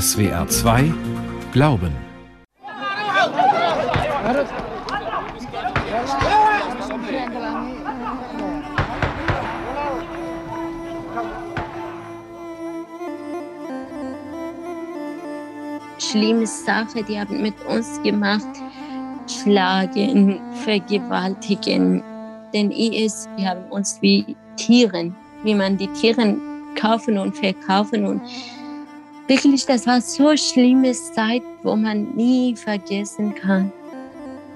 SWR 0.00 0.48
2 0.48 0.90
Glauben. 1.52 1.92
Schlimme 15.98 16.46
Sache, 16.46 17.02
die 17.06 17.20
haben 17.20 17.42
mit 17.42 17.54
uns 17.66 18.02
gemacht. 18.02 18.46
Schlagen, 19.26 20.40
vergewaltigen. 20.64 22.02
Den 22.54 22.70
IS, 22.70 23.28
die 23.38 23.46
haben 23.46 23.64
uns 23.70 23.98
wie 24.00 24.36
Tieren, 24.56 25.14
wie 25.42 25.54
man 25.54 25.76
die 25.76 25.88
Tiere 25.88 26.34
kaufen 26.76 27.18
und 27.18 27.36
verkaufen 27.36 28.06
und 28.06 28.22
wirklich, 29.28 29.66
das 29.66 29.86
war 29.86 30.00
so 30.00 30.28
eine 30.28 30.38
schlimme 30.38 30.92
Zeit, 30.92 31.42
wo 31.62 31.76
man 31.76 32.14
nie 32.14 32.56
vergessen 32.56 33.34
kann. 33.34 33.72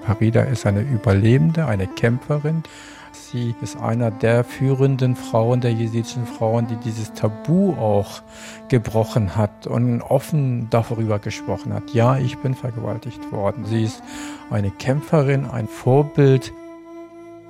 Farida 0.05 0.43
ist 0.43 0.65
eine 0.65 0.81
Überlebende, 0.81 1.65
eine 1.65 1.87
Kämpferin. 1.87 2.63
Sie 3.11 3.53
ist 3.61 3.75
einer 3.77 4.09
der 4.09 4.43
führenden 4.43 5.15
Frauen, 5.15 5.59
der 5.59 5.73
jesidischen 5.73 6.25
Frauen, 6.25 6.67
die 6.67 6.77
dieses 6.77 7.11
Tabu 7.13 7.73
auch 7.73 8.21
gebrochen 8.69 9.35
hat 9.35 9.67
und 9.67 10.01
offen 10.01 10.69
darüber 10.69 11.19
gesprochen 11.19 11.73
hat. 11.73 11.93
Ja, 11.93 12.17
ich 12.17 12.37
bin 12.37 12.53
vergewaltigt 12.53 13.31
worden. 13.31 13.65
Sie 13.65 13.83
ist 13.83 14.01
eine 14.49 14.71
Kämpferin, 14.71 15.45
ein 15.45 15.67
Vorbild. 15.67 16.53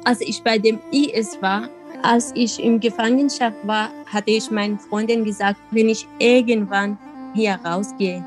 Als 0.04 0.22
ich 0.22 0.42
bei 0.42 0.58
dem 0.58 0.80
IS 0.92 1.42
war, 1.42 1.70
als 2.02 2.32
ich 2.34 2.64
in 2.64 2.80
Gefangenschaft 2.80 3.58
war, 3.64 3.90
hatte 4.12 4.32
ich 4.32 4.50
meinen 4.50 4.80
Freunden 4.80 5.26
gesagt, 5.26 5.60
wenn 5.72 5.90
ich 5.90 6.08
irgendwann 6.20 6.98
hier 7.34 7.60
rausgehe, 7.66 8.24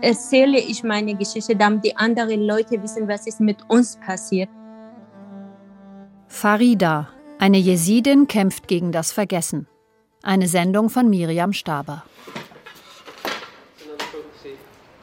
erzähle 0.00 0.58
ich 0.58 0.82
meine 0.82 1.14
Geschichte, 1.14 1.56
damit 1.56 1.84
die 1.84 1.96
anderen 1.96 2.42
Leute 2.42 2.82
wissen, 2.82 3.08
was 3.08 3.26
ist 3.26 3.40
mit 3.40 3.58
uns 3.68 3.96
passiert. 3.96 4.48
Farida, 6.28 7.08
eine 7.38 7.58
Jesidin, 7.58 8.28
kämpft 8.28 8.68
gegen 8.68 8.92
das 8.92 9.12
Vergessen. 9.12 9.66
Eine 10.22 10.48
Sendung 10.48 10.90
von 10.90 11.08
Miriam 11.10 11.52
Staber. 11.52 12.04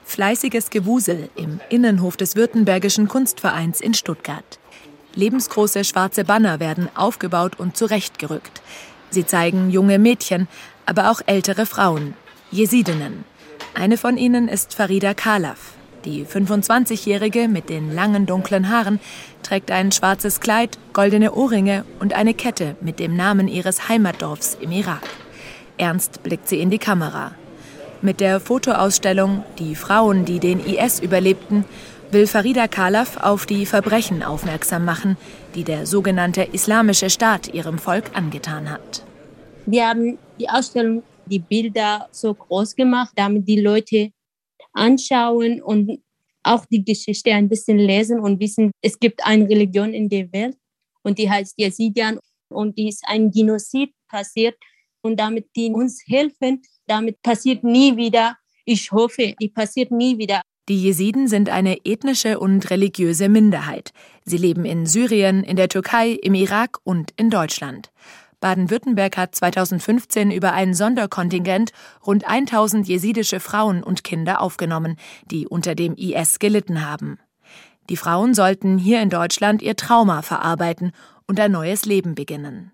Fleißiges 0.05 0.69
Gewusel 0.69 1.29
im 1.35 1.59
Innenhof 1.69 2.17
des 2.17 2.35
Württembergischen 2.35 3.07
Kunstvereins 3.07 3.81
in 3.81 3.93
Stuttgart. 3.93 4.57
Lebensgroße 5.15 5.83
schwarze 5.83 6.23
Banner 6.23 6.59
werden 6.59 6.89
aufgebaut 6.95 7.59
und 7.59 7.75
zurechtgerückt. 7.75 8.61
Sie 9.09 9.25
zeigen 9.25 9.69
junge 9.69 9.99
Mädchen, 9.99 10.47
aber 10.85 11.11
auch 11.11 11.21
ältere 11.25 11.65
Frauen, 11.65 12.13
Jesidinnen. 12.51 13.25
Eine 13.73 13.97
von 13.97 14.17
ihnen 14.17 14.47
ist 14.47 14.73
Farida 14.73 15.13
Kalaf. 15.13 15.73
Die 16.05 16.25
25-Jährige 16.25 17.47
mit 17.47 17.69
den 17.69 17.93
langen 17.93 18.25
dunklen 18.25 18.69
Haaren 18.69 18.99
trägt 19.43 19.71
ein 19.71 19.91
schwarzes 19.91 20.39
Kleid, 20.39 20.77
goldene 20.93 21.33
Ohrringe 21.33 21.83
und 21.99 22.13
eine 22.13 22.33
Kette 22.33 22.75
mit 22.81 22.99
dem 22.99 23.15
Namen 23.15 23.47
ihres 23.47 23.89
Heimatdorfs 23.89 24.57
im 24.61 24.71
Irak. 24.71 25.03
Ernst 25.77 26.23
blickt 26.23 26.47
sie 26.47 26.59
in 26.59 26.69
die 26.69 26.79
Kamera. 26.79 27.31
Mit 28.01 28.19
der 28.19 28.39
Fotoausstellung 28.39 29.43
Die 29.59 29.75
Frauen, 29.75 30.25
die 30.25 30.39
den 30.39 30.63
IS 30.63 30.99
überlebten, 30.99 31.65
will 32.11 32.27
Farida 32.27 32.67
Kalaf 32.67 33.17
auf 33.17 33.45
die 33.45 33.65
Verbrechen 33.65 34.23
aufmerksam 34.23 34.85
machen, 34.85 35.17
die 35.55 35.63
der 35.63 35.85
sogenannte 35.85 36.43
Islamische 36.43 37.09
Staat 37.09 37.53
ihrem 37.53 37.79
Volk 37.79 38.11
angetan 38.13 38.69
hat. 38.69 39.03
Wir 39.65 39.87
haben 39.87 40.17
die 40.39 40.49
Ausstellung, 40.49 41.03
die 41.29 41.39
Bilder 41.39 42.07
so 42.11 42.33
groß 42.33 42.75
gemacht, 42.75 43.13
damit 43.15 43.47
die 43.47 43.61
Leute 43.61 44.11
anschauen 44.73 45.61
und 45.61 45.99
auch 46.43 46.65
die 46.65 46.83
Geschichte 46.83 47.31
ein 47.33 47.49
bisschen 47.49 47.77
lesen 47.77 48.19
und 48.19 48.39
wissen, 48.39 48.71
es 48.81 48.99
gibt 48.99 49.25
eine 49.25 49.49
Religion 49.49 49.93
in 49.93 50.09
der 50.09 50.31
Welt 50.31 50.57
und 51.03 51.17
die 51.17 51.29
heißt 51.29 51.55
Yazidien 51.57 52.19
und 52.49 52.77
die 52.77 52.89
ist 52.89 53.03
ein 53.07 53.31
Genozid 53.31 53.91
passiert 54.07 54.55
und 55.01 55.19
damit 55.19 55.47
die 55.55 55.69
uns 55.69 56.01
helfen, 56.07 56.61
damit 56.85 57.21
passiert 57.21 57.63
nie 57.63 57.95
wieder. 57.97 58.37
Ich 58.65 58.91
hoffe, 58.91 59.33
die 59.39 59.49
passiert 59.49 59.91
nie 59.91 60.17
wieder. 60.17 60.41
Die 60.69 60.81
Jesiden 60.81 61.29
sind 61.29 61.49
eine 61.49 61.85
ethnische 61.85 62.39
und 62.39 62.69
religiöse 62.69 63.29
Minderheit. 63.29 63.91
Sie 64.25 64.37
leben 64.37 64.65
in 64.65 64.85
Syrien, 64.85 65.43
in 65.43 65.55
der 65.55 65.69
Türkei, 65.69 66.11
im 66.11 66.33
Irak 66.33 66.79
und 66.83 67.11
in 67.15 67.29
Deutschland. 67.29 67.89
Baden-Württemberg 68.39 69.17
hat 69.17 69.35
2015 69.35 70.31
über 70.31 70.53
ein 70.53 70.73
Sonderkontingent 70.73 71.71
rund 72.05 72.27
1000 72.27 72.87
jesidische 72.87 73.39
Frauen 73.39 73.83
und 73.83 74.03
Kinder 74.03 74.41
aufgenommen, 74.41 74.97
die 75.31 75.47
unter 75.47 75.75
dem 75.75 75.95
IS 75.95 76.39
gelitten 76.39 76.85
haben. 76.85 77.19
Die 77.89 77.97
Frauen 77.97 78.33
sollten 78.33 78.77
hier 78.77 79.01
in 79.01 79.09
Deutschland 79.09 79.61
ihr 79.61 79.75
Trauma 79.75 80.21
verarbeiten 80.21 80.91
und 81.25 81.39
ein 81.39 81.51
neues 81.51 81.85
Leben 81.85 82.15
beginnen. 82.15 82.71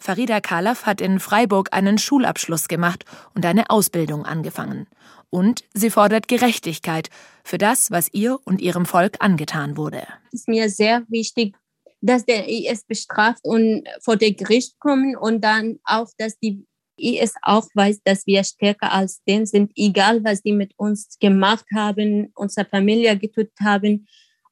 Farida 0.00 0.40
Kalaf 0.40 0.86
hat 0.86 1.00
in 1.00 1.18
Freiburg 1.18 1.70
einen 1.72 1.98
Schulabschluss 1.98 2.68
gemacht 2.68 3.04
und 3.34 3.44
eine 3.44 3.68
Ausbildung 3.70 4.24
angefangen. 4.24 4.86
Und 5.30 5.64
sie 5.74 5.90
fordert 5.90 6.28
Gerechtigkeit 6.28 7.10
für 7.44 7.58
das, 7.58 7.90
was 7.90 8.08
ihr 8.12 8.38
und 8.44 8.60
ihrem 8.60 8.86
Volk 8.86 9.16
angetan 9.20 9.76
wurde. 9.76 10.06
Es 10.28 10.40
ist 10.40 10.48
mir 10.48 10.70
sehr 10.70 11.02
wichtig, 11.08 11.56
dass 12.00 12.24
der 12.24 12.48
IS 12.48 12.84
bestraft 12.84 13.40
und 13.44 13.88
vor 14.00 14.16
der 14.16 14.32
Gericht 14.32 14.78
kommen 14.78 15.16
und 15.16 15.42
dann 15.42 15.78
auch, 15.84 16.08
dass 16.18 16.38
die 16.38 16.64
IS 16.98 17.34
auch 17.42 17.66
weiß, 17.74 18.00
dass 18.04 18.26
wir 18.26 18.44
stärker 18.44 18.92
als 18.92 19.22
den 19.24 19.46
sind, 19.46 19.72
egal 19.76 20.22
was 20.24 20.42
die 20.42 20.52
mit 20.52 20.72
uns 20.76 21.16
gemacht 21.20 21.64
haben, 21.74 22.32
unsere 22.34 22.66
Familie 22.66 23.16
getötet 23.16 23.58
haben, 23.60 24.06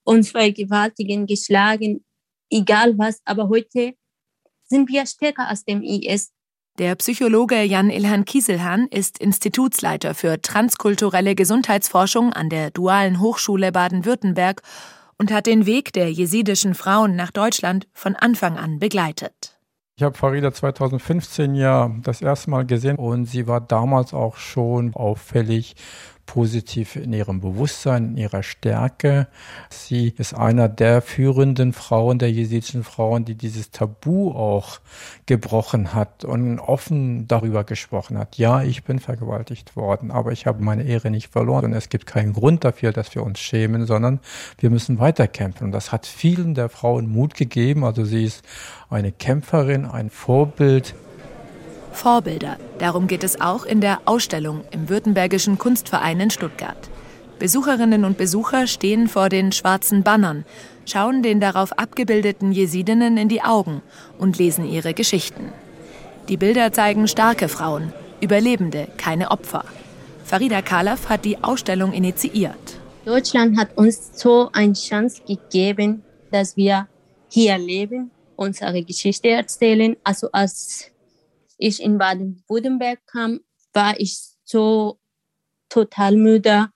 uns 0.05 0.31
vergewaltigen, 0.31 1.27
geschlagen, 1.27 2.05
egal 2.51 2.97
was. 2.99 3.21
Aber 3.25 3.49
heute 3.49 3.95
sind 4.65 4.89
wir 4.89 5.07
stärker 5.07 5.49
als 5.49 5.65
dem 5.65 5.83
IS. 5.83 6.33
Der 6.79 6.95
Psychologe 6.97 7.63
Jan-Ilhan 7.63 8.27
Kieselhahn 8.27 8.87
ist 8.89 9.19
Institutsleiter 9.19 10.15
für 10.15 10.43
transkulturelle 10.43 11.35
Gesundheitsforschung 11.35 12.35
an 12.35 12.51
der 12.51 12.71
Dualen 12.71 13.21
Hochschule 13.21 13.73
Baden-Württemberg 13.73 14.61
und 15.19 15.33
hat 15.33 15.47
den 15.47 15.67
Weg 15.67 15.93
der 15.93 16.11
jesidischen 16.13 16.75
Frauen 16.75 17.17
nach 17.17 17.31
Deutschland 17.31 17.87
von 17.93 18.17
Anfang 18.17 18.57
an 18.57 18.79
begleitet. 18.79 19.59
Ich 19.99 20.03
habe 20.03 20.17
Farida 20.17 20.53
2015 20.53 21.55
ja 21.55 21.91
das 22.03 22.21
erste 22.21 22.51
Mal 22.51 22.67
gesehen 22.67 22.97
und 22.97 23.25
sie 23.25 23.47
war 23.47 23.63
damals 23.63 24.13
auch 24.13 24.37
schon 24.37 24.95
auffällig 24.95 25.75
positiv 26.27 26.97
in 26.97 27.13
ihrem 27.13 27.41
Bewusstsein, 27.41 28.11
in 28.11 28.17
ihrer 28.17 28.43
Stärke. 28.43 29.29
Sie 29.71 30.13
ist 30.19 30.35
einer 30.35 30.69
der 30.69 31.01
führenden 31.01 31.73
Frauen, 31.73 32.19
der 32.19 32.31
jesidischen 32.31 32.85
Frauen, 32.85 33.25
die 33.25 33.37
dieses 33.37 33.71
Tabu 33.71 34.33
auch 34.33 34.81
gebrochen 35.27 35.95
hat 35.95 36.25
und 36.25 36.59
offen 36.59 37.27
darüber 37.29 37.65
gesprochen 37.65 38.19
hat. 38.19 38.37
Ja, 38.37 38.63
ich 38.63 38.85
bin 38.85 38.99
vergewaltigt 38.99 39.77
worden, 39.77 40.11
aber 40.11 40.33
ich 40.33 40.47
habe 40.47 40.63
meine 40.63 40.83
Ehre 40.83 41.11
nicht 41.11 41.29
verloren 41.33 41.67
und 41.67 41.73
es 41.73 41.89
gibt 41.89 42.07
keinen 42.07 42.33
Grund 42.33 42.65
dafür, 42.65 42.93
dass 42.93 43.15
wir 43.15 43.23
uns 43.23 43.39
schämen, 43.39 43.87
sondern 43.87 44.21
wir 44.59 44.71
müssen 44.71 44.99
weiterkämpfen. 44.99 45.67
Und 45.67 45.73
das 45.73 45.93
hat 45.93 46.07
vielen 46.07 46.55
der 46.55 46.69
Frauen 46.69 47.09
Mut 47.09 47.35
gegeben. 47.35 47.85
Also 47.85 48.05
sie 48.05 48.25
ist 48.25 48.45
eine 48.91 49.13
Kämpferin, 49.13 49.87
ein 49.87 50.11
Vorbild, 50.11 50.95
Vorbilder. 51.97 52.59
Darum 52.79 53.09
geht 53.09 53.25
es 53.25 53.41
auch 53.41 53.65
in 53.65 53.81
der 53.81 54.01
Ausstellung 54.05 54.63
im 54.71 54.89
Württembergischen 54.89 55.59
Kunstverein 55.59 56.21
in 56.21 56.31
Stuttgart. 56.31 56.77
Besucherinnen 57.39 58.05
und 58.05 58.17
Besucher 58.17 58.67
stehen 58.67 59.09
vor 59.09 59.29
den 59.29 59.53
schwarzen 59.53 60.03
Bannern, 60.03 60.45
schauen 60.85 61.23
den 61.23 61.41
darauf 61.41 61.73
abgebildeten 61.79 62.53
Jesidinnen 62.53 63.17
in 63.17 63.29
die 63.29 63.43
Augen 63.43 63.83
und 64.19 64.39
lesen 64.39 64.69
ihre 64.69 64.95
Geschichten. 64.95 65.53
Die 66.29 66.37
Bilder 66.37 66.73
zeigen 66.73 67.09
starke 67.09 67.49
Frauen, 67.49 67.93
Überlebende, 68.21 68.89
keine 68.97 69.31
Opfer. 69.31 69.65
Farida 70.25 70.63
Kalaf 70.63 71.09
hat 71.09 71.25
die 71.25 71.43
Ausstellung 71.43 71.93
initiiert. 71.93 72.81
Deutschland 73.05 73.59
hat 73.59 73.77
uns 73.77 74.11
so 74.15 74.51
eine 74.53 74.73
Chance 74.73 75.23
gegeben, 75.27 76.03
dass 76.31 76.57
wir 76.57 76.89
hier 77.29 77.59
leben, 77.59 78.11
unsere 78.35 78.83
Geschichte 78.83 79.29
erzählen. 79.29 79.97
Also 80.03 80.29
als 80.33 80.91
ich 81.59 81.83
in 81.83 81.99
Baden-Württemberg 81.99 83.01
kam, 83.07 83.41
war 83.73 83.99
ich 83.99 84.19
so 84.45 84.99
total 85.69 86.17
müde, 86.17 86.69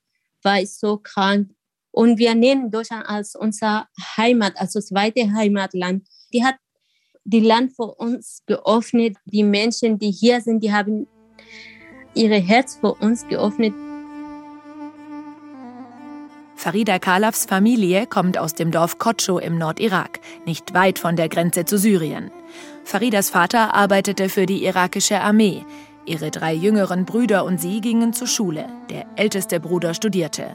war 0.42 0.60
ich 0.60 0.72
so 0.72 0.98
krank. 0.98 1.50
Und 1.92 2.18
wir 2.18 2.34
nehmen 2.34 2.70
Deutschland 2.70 3.06
als 3.08 3.34
unser 3.34 3.88
Heimat, 4.16 4.56
als 4.56 4.74
das 4.74 4.86
zweite 4.86 5.32
Heimatland. 5.32 6.06
Die 6.32 6.44
hat 6.44 6.56
die 7.24 7.40
Land 7.40 7.74
für 7.74 7.94
uns 7.94 8.42
geöffnet. 8.46 9.16
Die 9.24 9.42
Menschen, 9.42 9.98
die 9.98 10.10
hier 10.10 10.40
sind, 10.40 10.62
die 10.62 10.72
haben 10.72 11.06
ihre 12.14 12.38
Herz 12.38 12.76
für 12.76 12.94
uns 12.94 13.26
geöffnet. 13.26 13.74
Farida 16.60 16.98
Kalafs 16.98 17.46
Familie 17.46 18.06
kommt 18.06 18.36
aus 18.36 18.52
dem 18.52 18.70
Dorf 18.70 18.98
Kotscho 18.98 19.38
im 19.38 19.56
Nordirak, 19.56 20.20
nicht 20.44 20.74
weit 20.74 20.98
von 20.98 21.16
der 21.16 21.30
Grenze 21.30 21.64
zu 21.64 21.78
Syrien. 21.78 22.30
Faridas 22.84 23.30
Vater 23.30 23.72
arbeitete 23.72 24.28
für 24.28 24.44
die 24.44 24.66
irakische 24.66 25.22
Armee. 25.22 25.64
Ihre 26.04 26.30
drei 26.30 26.52
jüngeren 26.52 27.06
Brüder 27.06 27.46
und 27.46 27.62
sie 27.62 27.80
gingen 27.80 28.12
zur 28.12 28.26
Schule. 28.26 28.66
Der 28.90 29.06
älteste 29.16 29.58
Bruder 29.58 29.94
studierte. 29.94 30.54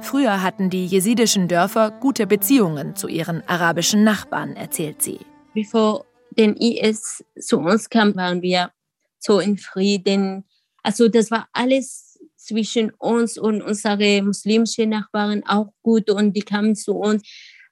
Früher 0.00 0.40
hatten 0.40 0.70
die 0.70 0.86
jesidischen 0.86 1.48
Dörfer 1.48 1.90
gute 1.90 2.28
Beziehungen 2.28 2.94
zu 2.94 3.08
ihren 3.08 3.42
arabischen 3.48 4.04
Nachbarn, 4.04 4.54
erzählt 4.54 5.02
sie. 5.02 5.18
Bevor 5.52 6.04
den 6.30 6.54
IS 6.54 7.24
zu 7.40 7.58
uns 7.58 7.90
kam, 7.90 8.14
waren 8.14 8.40
wir 8.40 8.70
so 9.18 9.40
in 9.40 9.58
Frieden. 9.58 10.44
Also 10.84 11.08
das 11.08 11.32
war 11.32 11.48
alles 11.52 12.09
zwischen 12.50 12.90
uns 12.98 13.38
und 13.38 13.62
unsere 13.62 14.22
muslimischen 14.22 14.90
Nachbarn 14.90 15.42
auch 15.46 15.72
gut 15.82 16.10
und 16.10 16.36
die 16.36 16.42
kamen 16.42 16.74
zu 16.74 16.94
uns 16.94 17.22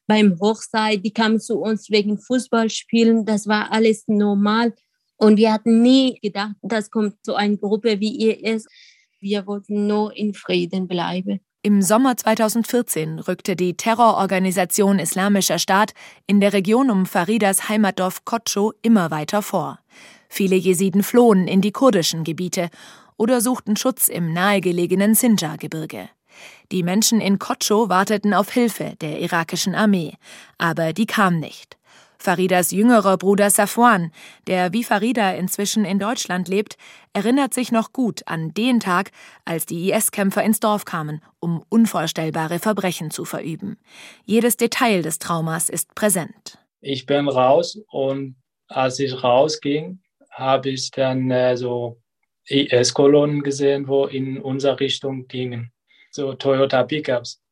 beim 0.06 0.38
Hochzeit, 0.40 1.04
die 1.04 1.12
kamen 1.12 1.40
zu 1.40 1.58
uns 1.58 1.90
wegen 1.90 2.18
Fußballspielen, 2.18 3.26
das 3.26 3.46
war 3.46 3.72
alles 3.72 4.04
normal 4.06 4.72
und 5.16 5.36
wir 5.36 5.52
hatten 5.52 5.82
nie 5.82 6.18
gedacht, 6.20 6.54
das 6.62 6.90
kommt 6.90 7.16
so 7.22 7.34
eine 7.34 7.58
Gruppe 7.58 7.98
wie 8.00 8.16
ihr 8.16 8.42
ist. 8.44 8.68
Wir 9.20 9.46
wollten 9.46 9.88
nur 9.88 10.16
in 10.16 10.32
Frieden 10.32 10.86
bleiben. 10.86 11.40
Im 11.62 11.82
Sommer 11.82 12.16
2014 12.16 13.18
rückte 13.18 13.56
die 13.56 13.76
Terrororganisation 13.76 15.00
Islamischer 15.00 15.58
Staat 15.58 15.92
in 16.28 16.40
der 16.40 16.52
Region 16.52 16.88
um 16.88 17.04
Faridas 17.04 17.68
Heimatdorf 17.68 18.24
Kotscho 18.24 18.72
immer 18.80 19.10
weiter 19.10 19.42
vor. 19.42 19.80
Viele 20.28 20.54
Jesiden 20.54 21.02
flohen 21.02 21.48
in 21.48 21.60
die 21.60 21.72
kurdischen 21.72 22.22
Gebiete 22.22 22.70
oder 23.18 23.42
suchten 23.42 23.76
Schutz 23.76 24.08
im 24.08 24.32
nahegelegenen 24.32 25.14
Sinjar-Gebirge. 25.14 26.08
Die 26.72 26.82
Menschen 26.82 27.20
in 27.20 27.38
Kotscho 27.38 27.90
warteten 27.90 28.32
auf 28.32 28.50
Hilfe 28.50 28.94
der 29.00 29.20
irakischen 29.20 29.74
Armee, 29.74 30.14
aber 30.56 30.94
die 30.94 31.06
kam 31.06 31.38
nicht. 31.38 31.76
Faridas 32.20 32.72
jüngerer 32.72 33.16
Bruder 33.16 33.48
Safwan, 33.48 34.10
der 34.48 34.72
wie 34.72 34.82
Farida 34.82 35.32
inzwischen 35.32 35.84
in 35.84 36.00
Deutschland 36.00 36.48
lebt, 36.48 36.76
erinnert 37.12 37.54
sich 37.54 37.70
noch 37.70 37.92
gut 37.92 38.22
an 38.26 38.52
den 38.54 38.80
Tag, 38.80 39.12
als 39.44 39.66
die 39.66 39.92
IS-Kämpfer 39.92 40.42
ins 40.42 40.58
Dorf 40.58 40.84
kamen, 40.84 41.22
um 41.38 41.62
unvorstellbare 41.68 42.58
Verbrechen 42.58 43.12
zu 43.12 43.24
verüben. 43.24 43.78
Jedes 44.24 44.56
Detail 44.56 45.02
des 45.02 45.20
Traumas 45.20 45.68
ist 45.68 45.94
präsent. 45.94 46.58
Ich 46.80 47.06
bin 47.06 47.28
raus 47.28 47.78
und 47.88 48.36
als 48.66 48.98
ich 48.98 49.22
rausging, 49.22 50.00
habe 50.30 50.70
ich 50.70 50.90
dann 50.90 51.30
äh, 51.30 51.56
so 51.56 51.98
IS-Kolonnen 52.48 53.42
gesehen, 53.42 53.88
wo 53.88 54.06
in 54.06 54.38
unsere 54.38 54.80
Richtung 54.80 55.28
gingen. 55.28 55.72
So 56.10 56.34
Toyota 56.34 56.82
Pickups. 56.84 57.42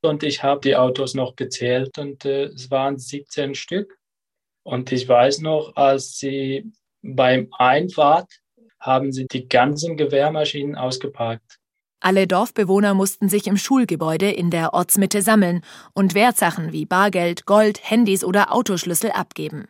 Und 0.00 0.22
ich 0.22 0.42
habe 0.42 0.60
die 0.60 0.76
Autos 0.76 1.14
noch 1.14 1.34
gezählt 1.34 1.98
und 1.98 2.24
äh, 2.24 2.44
es 2.44 2.70
waren 2.70 2.98
17 2.98 3.54
Stück. 3.54 3.98
Und 4.62 4.92
ich 4.92 5.08
weiß 5.08 5.40
noch, 5.40 5.74
als 5.76 6.18
sie 6.18 6.70
beim 7.02 7.48
Einfahrt 7.58 8.30
haben 8.78 9.12
sie 9.12 9.26
die 9.26 9.48
ganzen 9.48 9.96
Gewehrmaschinen 9.96 10.76
ausgeparkt. 10.76 11.57
Alle 12.00 12.28
Dorfbewohner 12.28 12.94
mussten 12.94 13.28
sich 13.28 13.48
im 13.48 13.56
Schulgebäude 13.56 14.30
in 14.30 14.50
der 14.50 14.72
Ortsmitte 14.72 15.20
sammeln 15.20 15.62
und 15.94 16.14
Wertsachen 16.14 16.72
wie 16.72 16.86
Bargeld, 16.86 17.44
Gold, 17.44 17.80
Handys 17.82 18.22
oder 18.22 18.54
Autoschlüssel 18.54 19.10
abgeben. 19.10 19.66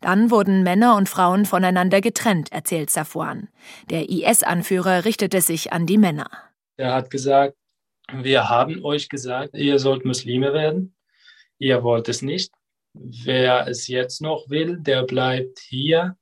Dann 0.00 0.32
wurden 0.32 0.64
Männer 0.64 0.96
und 0.96 1.08
Frauen 1.08 1.44
voneinander 1.46 2.00
getrennt, 2.00 2.50
erzählt 2.50 2.90
Safwan. 2.90 3.48
Der 3.90 4.08
IS-Anführer 4.08 5.04
richtete 5.04 5.40
sich 5.40 5.72
an 5.72 5.86
die 5.86 5.98
Männer. 5.98 6.28
Er 6.76 6.94
hat 6.94 7.10
gesagt, 7.10 7.56
wir 8.12 8.48
haben 8.48 8.84
euch 8.84 9.08
gesagt, 9.08 9.54
ihr 9.54 9.78
sollt 9.78 10.04
Muslime 10.04 10.52
werden. 10.52 10.96
Ihr 11.58 11.82
wollt 11.84 12.08
es 12.08 12.22
nicht. 12.22 12.52
Wer 12.94 13.68
es 13.68 13.86
jetzt 13.86 14.20
noch 14.20 14.48
will, 14.48 14.78
der 14.80 15.04
bleibt 15.04 15.60
hier 15.60 16.16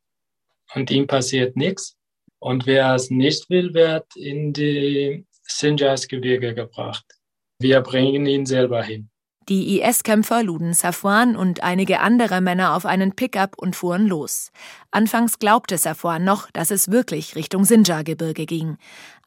und 0.75 0.91
ihm 0.91 1.07
passiert 1.07 1.57
nichts. 1.57 1.97
Und 2.39 2.67
wer 2.67 2.95
es 2.95 3.11
nicht 3.11 3.49
will, 3.49 3.73
wird 3.73 4.15
in 4.17 4.53
die 4.53 5.25
Sinjas-Gebirge 5.47 6.55
gebracht. 6.55 7.05
Wir 7.59 7.81
bringen 7.81 8.27
ihn 8.27 8.47
selber 8.47 8.83
hin. 8.83 9.11
Die 9.49 9.81
IS-Kämpfer 9.81 10.43
luden 10.43 10.75
Safwan 10.75 11.37
und 11.37 11.63
einige 11.63 12.01
andere 12.01 12.41
Männer 12.41 12.75
auf 12.75 12.85
einen 12.85 13.15
Pickup 13.15 13.57
und 13.57 13.77
fuhren 13.77 14.09
los. 14.09 14.51
Anfangs 14.91 15.39
glaubte 15.39 15.79
Safwan 15.79 16.25
noch, 16.25 16.51
dass 16.51 16.73
es 16.73 16.91
wirklich 16.91 17.37
Richtung 17.37 17.65
Sinjar-Gebirge 17.65 18.45
ging. 18.45 18.77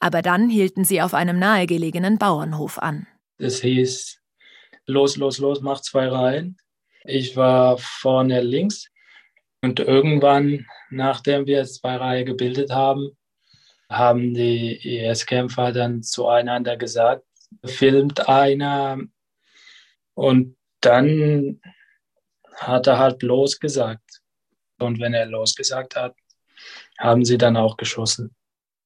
Aber 0.01 0.21
dann 0.21 0.50
hielten 0.50 0.83
sie 0.83 1.01
auf 1.01 1.13
einem 1.13 1.39
nahegelegenen 1.39 2.18
Bauernhof 2.18 2.80
an. 2.80 3.07
Es 3.38 3.62
hieß, 3.62 4.19
los, 4.88 5.16
los, 5.16 5.38
los, 5.38 5.62
mach 5.62 5.80
zwei 5.80 6.10
Reihen. 6.10 6.57
Ich 7.06 7.38
war 7.38 7.77
vorne 7.77 8.42
links 8.42 8.89
und 9.62 9.80
irgendwann, 9.80 10.66
nachdem 10.89 11.45
wir 11.45 11.63
zwei 11.63 11.95
Reihen 11.95 12.25
gebildet 12.25 12.71
haben, 12.71 13.18
haben 13.89 14.33
die 14.33 15.00
IS-Kämpfer 15.00 15.71
dann 15.71 16.03
zueinander 16.03 16.77
gesagt, 16.77 17.25
filmt 17.65 18.30
einer 18.30 19.00
und 20.13 20.56
dann 20.81 21.59
hat 22.56 22.88
er 22.88 23.00
halt 23.00 23.24
losgesagt. 23.24 24.21
Und 24.80 25.00
wenn 25.00 25.13
er 25.13 25.25
losgesagt 25.25 25.95
hat, 25.95 26.15
haben 26.97 27.25
sie 27.25 27.38
dann 27.38 27.57
auch 27.57 27.77
geschossen. 27.77 28.36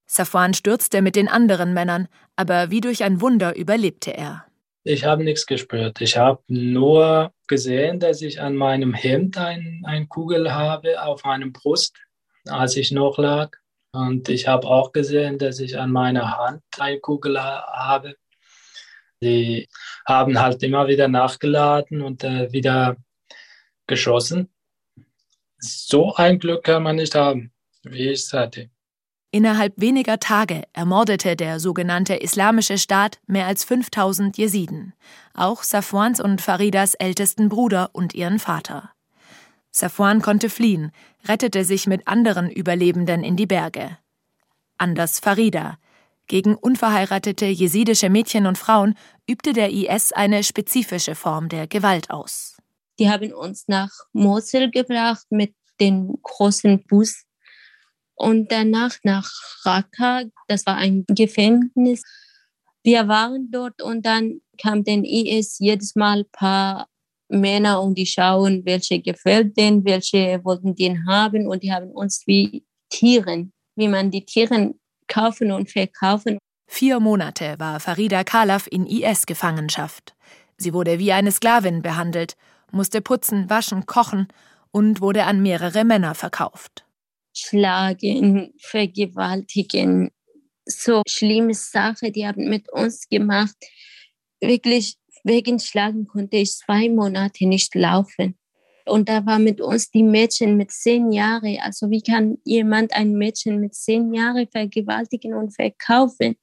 Safwan 0.06 0.54
stürzte 0.54 1.02
mit 1.02 1.16
den 1.16 1.28
anderen 1.28 1.74
Männern, 1.74 2.08
aber 2.36 2.70
wie 2.72 2.82
durch 2.82 3.04
ein 3.04 3.22
Wunder 3.22 3.56
überlebte 3.56 4.12
er. 4.16 4.46
Ich 4.84 5.06
habe 5.06 5.24
nichts 5.24 5.46
gespürt. 5.46 6.02
Ich 6.02 6.18
habe 6.18 6.44
nur 6.48 7.34
gesehen, 7.48 8.00
dass 8.00 8.22
ich 8.22 8.42
an 8.42 8.56
meinem 8.56 8.94
Hemd 8.94 9.38
ein, 9.38 9.82
ein 9.86 10.10
Kugel 10.10 10.54
habe 10.54 11.02
auf 11.02 11.24
meinem 11.24 11.54
Brust, 11.54 11.98
als 12.48 12.76
ich 12.76 12.92
noch 12.92 13.18
lag. 13.18 13.56
Und 13.94 14.28
ich 14.28 14.48
habe 14.48 14.68
auch 14.68 14.92
gesehen, 14.92 15.38
dass 15.38 15.60
ich 15.60 15.78
an 15.78 15.92
meiner 15.92 16.38
Hand 16.38 16.64
eine 16.80 17.00
Kugel 17.00 17.42
habe. 17.42 18.16
Die 19.22 19.68
haben 20.06 20.40
halt 20.40 20.64
immer 20.64 20.88
wieder 20.88 21.08
nachgeladen 21.08 22.02
und 22.02 22.24
äh, 22.24 22.52
wieder 22.52 22.98
geschossen. 23.88 24.50
So 25.60 26.14
ein 26.16 26.40
Glück 26.40 26.64
kann 26.64 26.84
man 26.84 26.96
nicht 26.96 27.16
haben, 27.16 27.52
wie 27.84 28.10
ich 28.10 28.22
es 28.22 28.34
hatte. 28.34 28.70
Innerhalb 29.32 29.74
weniger 29.78 30.20
Tage 30.20 30.64
ermordete 30.74 31.36
der 31.36 31.60
sogenannte 31.60 32.16
Islamische 32.16 32.78
Staat 32.78 33.20
mehr 33.26 33.48
als 33.48 33.64
5000 33.64 34.38
Jesiden, 34.38 34.94
auch 35.34 35.64
Safwans 35.64 36.20
und 36.20 36.42
Faridas 36.42 36.94
ältesten 36.96 37.50
Bruder 37.50 37.92
und 37.94 38.14
ihren 38.14 38.40
Vater. 38.40 38.92
Safwan 39.76 40.22
konnte 40.22 40.52
fliehen, 40.52 40.92
rettete 41.26 41.66
sich 41.66 41.88
mit 41.88 42.08
anderen 42.08 42.50
Überlebenden 42.50 43.24
in 43.24 43.36
die 43.36 43.48
Berge. 43.48 43.98
Anders 44.78 45.20
Farida. 45.20 45.80
Gegen 46.28 46.56
unverheiratete 46.56 47.48
jesidische 47.48 48.10
Mädchen 48.10 48.46
und 48.46 48.58
Frauen 48.58 48.96
übte 49.28 49.52
der 49.52 49.72
IS 49.72 50.14
eine 50.14 50.44
spezifische 50.44 51.16
Form 51.16 51.50
der 51.50 51.68
Gewalt 51.68 52.12
aus. 52.12 52.56
Die 53.00 53.10
haben 53.10 53.34
uns 53.34 53.68
nach 53.68 53.90
Mosul 54.14 54.70
gebracht 54.70 55.26
mit 55.32 55.56
dem 55.80 56.20
großen 56.22 56.86
Bus 56.86 57.24
und 58.14 58.52
danach 58.52 58.96
nach 59.04 59.30
Raqqa. 59.66 60.26
Das 60.48 60.68
war 60.68 60.78
ein 60.78 61.04
Gefängnis. 61.08 62.04
Wir 62.84 63.08
waren 63.08 63.50
dort 63.50 63.82
und 63.82 64.06
dann 64.06 64.42
kam 64.62 64.84
den 64.84 65.04
IS 65.04 65.58
jedes 65.58 65.96
Mal 65.96 66.20
ein 66.20 66.30
paar 66.32 66.88
Männer 67.30 67.82
und 67.82 67.98
die 67.98 68.06
schauen, 68.06 68.64
welche 68.66 69.02
gefällt 69.02 69.58
denen, 69.58 69.84
welche 69.86 70.40
wollten 70.44 70.76
den 70.76 71.08
haben 71.08 71.48
und 71.48 71.64
die 71.64 71.72
haben 71.72 71.92
uns 71.92 72.24
wie 72.26 72.66
Tieren, 72.90 73.54
wie 73.76 73.88
man 73.88 74.12
die 74.12 74.26
Tiere 74.26 74.74
kaufen 75.08 75.52
und 75.52 75.72
verkaufen. 75.72 76.38
Vier 76.68 77.00
Monate 77.00 77.56
war 77.58 77.80
Farida 77.80 78.24
Kalaf 78.24 78.68
in 78.70 78.86
IS-Gefangenschaft. 78.86 80.16
Sie 80.58 80.74
wurde 80.74 81.00
wie 81.00 81.12
eine 81.12 81.32
Sklavin 81.32 81.82
behandelt, 81.82 82.36
musste 82.72 83.02
putzen, 83.02 83.50
waschen, 83.50 83.86
kochen 83.86 84.28
und 84.72 85.02
wurde 85.02 85.26
an 85.26 85.42
mehrere 85.42 85.84
Männer 85.84 86.16
verkauft 86.16 86.86
schlagen, 87.34 88.54
vergewaltigen. 88.60 90.12
So 90.66 91.02
schlimme 91.08 91.54
Sache, 91.54 92.12
die 92.12 92.26
haben 92.26 92.50
mit 92.50 92.72
uns 92.72 93.10
gemacht. 93.10 93.58
Wirklich 94.40 94.96
wegen 95.24 95.60
Schlagen 95.60 96.06
konnte 96.08 96.38
ich 96.38 96.54
zwei 96.54 96.90
Monate 96.90 97.48
nicht 97.48 97.74
laufen. 97.76 98.38
Und 98.86 99.08
da 99.08 99.26
war 99.26 99.40
mit 99.40 99.62
uns 99.62 99.90
die 99.92 100.04
Mädchen 100.04 100.58
mit 100.58 100.72
zehn 100.72 101.12
Jahren. 101.12 101.58
Also 101.62 101.90
wie 101.90 102.02
kann 102.02 102.38
jemand 102.44 102.94
ein 102.94 103.14
Mädchen 103.14 103.60
mit 103.60 103.76
zehn 103.76 104.14
Jahren 104.14 104.48
vergewaltigen 104.52 105.34
und 105.34 105.56
verkaufen? 105.56 106.36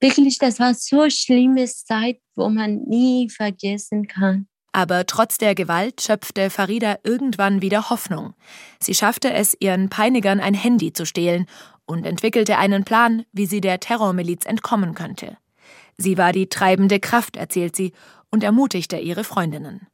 Wirklich, 0.00 0.38
das 0.38 0.58
war 0.60 0.74
so 0.74 1.08
schlimme 1.10 1.66
Zeit, 1.66 2.20
wo 2.34 2.48
man 2.48 2.82
nie 2.84 3.28
vergessen 3.28 4.06
kann. 4.06 4.48
Aber 4.72 5.06
trotz 5.06 5.38
der 5.38 5.54
Gewalt 5.54 6.02
schöpfte 6.02 6.50
Farida 6.50 6.98
irgendwann 7.02 7.62
wieder 7.62 7.88
Hoffnung. 7.88 8.34
Sie 8.78 8.94
schaffte 8.94 9.32
es, 9.32 9.56
ihren 9.58 9.88
Peinigern 9.88 10.38
ein 10.38 10.52
Handy 10.52 10.92
zu 10.92 11.06
stehlen 11.06 11.46
und 11.86 12.04
entwickelte 12.04 12.58
einen 12.58 12.84
Plan, 12.84 13.24
wie 13.32 13.46
sie 13.46 13.62
der 13.62 13.80
Terrormiliz 13.80 14.44
entkommen 14.44 14.94
könnte. 14.94 15.38
Sie 15.98 16.18
war 16.18 16.32
die 16.32 16.48
treibende 16.48 17.00
Kraft, 17.00 17.36
erzählt 17.36 17.74
sie, 17.76 17.92
und 18.30 18.42
ermutigte 18.42 18.96
ihre 18.98 19.24
Freundinnen. 19.24 19.86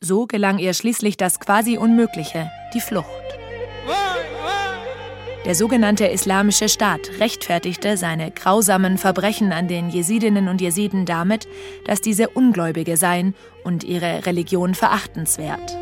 So 0.00 0.26
gelang 0.26 0.58
ihr 0.58 0.74
schließlich 0.74 1.16
das 1.16 1.40
quasi 1.40 1.76
Unmögliche, 1.76 2.50
die 2.72 2.80
Flucht. 2.80 3.08
Der 5.44 5.54
sogenannte 5.54 6.06
Islamische 6.06 6.70
Staat 6.70 7.20
rechtfertigte 7.20 7.98
seine 7.98 8.30
grausamen 8.30 8.96
Verbrechen 8.96 9.52
an 9.52 9.68
den 9.68 9.90
Jesidinnen 9.90 10.48
und 10.48 10.62
Jesiden 10.62 11.04
damit, 11.04 11.46
dass 11.84 12.00
diese 12.00 12.30
Ungläubige 12.30 12.96
seien 12.96 13.34
und 13.62 13.84
ihre 13.84 14.24
Religion 14.24 14.74
verachtenswert. 14.74 15.76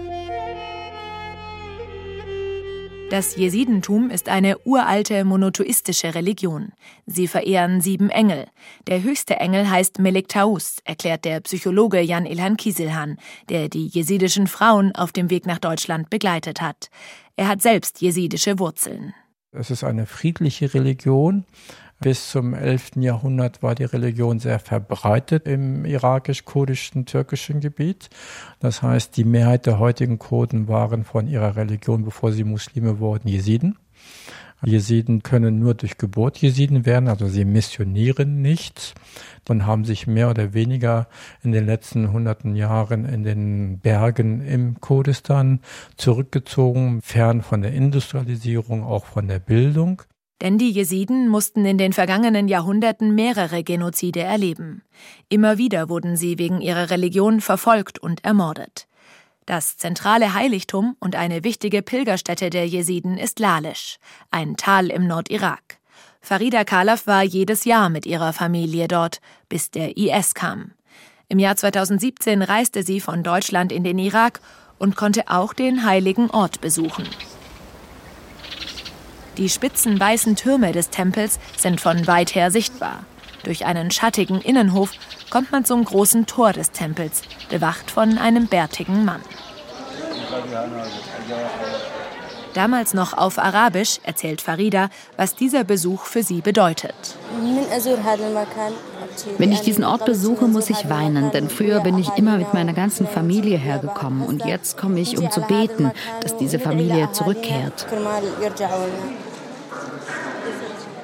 Das 3.12 3.36
Jesidentum 3.36 4.08
ist 4.08 4.30
eine 4.30 4.56
uralte 4.64 5.26
monotheistische 5.26 6.14
Religion. 6.14 6.72
Sie 7.04 7.28
verehren 7.28 7.82
sieben 7.82 8.08
Engel. 8.08 8.46
Der 8.86 9.02
höchste 9.02 9.36
Engel 9.36 9.68
heißt 9.68 9.98
Melik 9.98 10.28
Taus, 10.28 10.78
erklärt 10.84 11.26
der 11.26 11.40
Psychologe 11.40 12.00
Jan 12.00 12.24
Ilhan 12.24 12.56
Kieselhan, 12.56 13.18
der 13.50 13.68
die 13.68 13.86
jesidischen 13.86 14.46
Frauen 14.46 14.94
auf 14.94 15.12
dem 15.12 15.28
Weg 15.28 15.44
nach 15.44 15.58
Deutschland 15.58 16.08
begleitet 16.08 16.62
hat. 16.62 16.88
Er 17.36 17.48
hat 17.48 17.60
selbst 17.60 18.00
jesidische 18.00 18.58
Wurzeln. 18.58 19.12
Es 19.50 19.70
ist 19.70 19.84
eine 19.84 20.06
friedliche 20.06 20.72
Religion. 20.72 21.44
Bis 22.02 22.30
zum 22.30 22.52
11. 22.52 22.96
Jahrhundert 22.96 23.62
war 23.62 23.76
die 23.76 23.84
Religion 23.84 24.40
sehr 24.40 24.58
verbreitet 24.58 25.46
im 25.46 25.84
irakisch-kurdischen, 25.84 27.06
türkischen 27.06 27.60
Gebiet. 27.60 28.10
Das 28.58 28.82
heißt, 28.82 29.16
die 29.16 29.22
Mehrheit 29.22 29.66
der 29.66 29.78
heutigen 29.78 30.18
Kurden 30.18 30.66
waren 30.66 31.04
von 31.04 31.28
ihrer 31.28 31.54
Religion, 31.54 32.04
bevor 32.04 32.32
sie 32.32 32.42
Muslime 32.42 32.98
wurden, 32.98 33.28
Jesiden. 33.28 33.78
Jesiden 34.64 35.22
können 35.22 35.60
nur 35.60 35.74
durch 35.74 35.96
Geburt 35.96 36.38
Jesiden 36.38 36.86
werden, 36.86 37.08
also 37.08 37.28
sie 37.28 37.44
missionieren 37.44 38.42
nicht 38.42 38.94
und 39.48 39.64
haben 39.64 39.84
sich 39.84 40.08
mehr 40.08 40.28
oder 40.28 40.54
weniger 40.54 41.06
in 41.44 41.52
den 41.52 41.66
letzten 41.66 42.12
hunderten 42.12 42.56
Jahren 42.56 43.04
in 43.04 43.22
den 43.22 43.78
Bergen 43.78 44.40
im 44.40 44.80
Kurdistan 44.80 45.60
zurückgezogen, 45.96 47.00
fern 47.00 47.42
von 47.42 47.62
der 47.62 47.72
Industrialisierung, 47.72 48.82
auch 48.82 49.06
von 49.06 49.28
der 49.28 49.38
Bildung. 49.38 50.02
Denn 50.42 50.58
die 50.58 50.72
Jesiden 50.72 51.28
mussten 51.28 51.64
in 51.64 51.78
den 51.78 51.92
vergangenen 51.92 52.48
Jahrhunderten 52.48 53.14
mehrere 53.14 53.62
Genozide 53.62 54.22
erleben. 54.22 54.82
Immer 55.28 55.56
wieder 55.56 55.88
wurden 55.88 56.16
sie 56.16 56.36
wegen 56.36 56.60
ihrer 56.60 56.90
Religion 56.90 57.40
verfolgt 57.40 58.00
und 58.00 58.24
ermordet. 58.24 58.88
Das 59.46 59.76
zentrale 59.76 60.34
Heiligtum 60.34 60.96
und 60.98 61.14
eine 61.14 61.44
wichtige 61.44 61.80
Pilgerstätte 61.80 62.50
der 62.50 62.66
Jesiden 62.66 63.18
ist 63.18 63.38
Lalisch, 63.38 63.98
ein 64.32 64.56
Tal 64.56 64.90
im 64.90 65.06
Nordirak. 65.06 65.78
Farida 66.20 66.64
Khalaf 66.64 67.06
war 67.06 67.22
jedes 67.22 67.64
Jahr 67.64 67.88
mit 67.88 68.04
ihrer 68.04 68.32
Familie 68.32 68.88
dort, 68.88 69.20
bis 69.48 69.70
der 69.70 69.96
IS 69.96 70.34
kam. 70.34 70.72
Im 71.28 71.38
Jahr 71.38 71.54
2017 71.54 72.42
reiste 72.42 72.82
sie 72.82 73.00
von 73.00 73.22
Deutschland 73.22 73.70
in 73.70 73.84
den 73.84 73.98
Irak 73.98 74.40
und 74.80 74.96
konnte 74.96 75.28
auch 75.28 75.54
den 75.54 75.84
heiligen 75.84 76.30
Ort 76.30 76.60
besuchen. 76.60 77.06
Die 79.38 79.48
spitzen 79.48 79.98
weißen 79.98 80.36
Türme 80.36 80.72
des 80.72 80.90
Tempels 80.90 81.38
sind 81.56 81.80
von 81.80 82.06
weit 82.06 82.34
her 82.34 82.50
sichtbar. 82.50 83.04
Durch 83.44 83.64
einen 83.64 83.90
schattigen 83.90 84.40
Innenhof 84.40 84.90
kommt 85.30 85.50
man 85.50 85.64
zum 85.64 85.84
großen 85.84 86.26
Tor 86.26 86.52
des 86.52 86.70
Tempels, 86.70 87.22
bewacht 87.48 87.90
von 87.90 88.18
einem 88.18 88.46
bärtigen 88.46 89.04
Mann. 89.04 89.22
Damals 92.54 92.92
noch 92.92 93.16
auf 93.16 93.38
Arabisch 93.38 93.98
erzählt 94.02 94.42
Farida, 94.42 94.90
was 95.16 95.34
dieser 95.34 95.64
Besuch 95.64 96.04
für 96.04 96.22
sie 96.22 96.40
bedeutet. 96.42 96.94
Wenn 99.38 99.52
ich 99.52 99.60
diesen 99.60 99.84
Ort 99.84 100.04
besuche, 100.04 100.46
muss 100.46 100.68
ich 100.68 100.88
weinen, 100.88 101.30
denn 101.30 101.48
früher 101.48 101.80
bin 101.80 101.98
ich 101.98 102.10
immer 102.16 102.36
mit 102.36 102.52
meiner 102.52 102.74
ganzen 102.74 103.06
Familie 103.06 103.56
hergekommen 103.56 104.22
und 104.22 104.44
jetzt 104.44 104.76
komme 104.76 105.00
ich, 105.00 105.16
um 105.16 105.30
zu 105.30 105.40
beten, 105.42 105.90
dass 106.20 106.36
diese 106.36 106.58
Familie 106.58 107.10
zurückkehrt. 107.12 107.86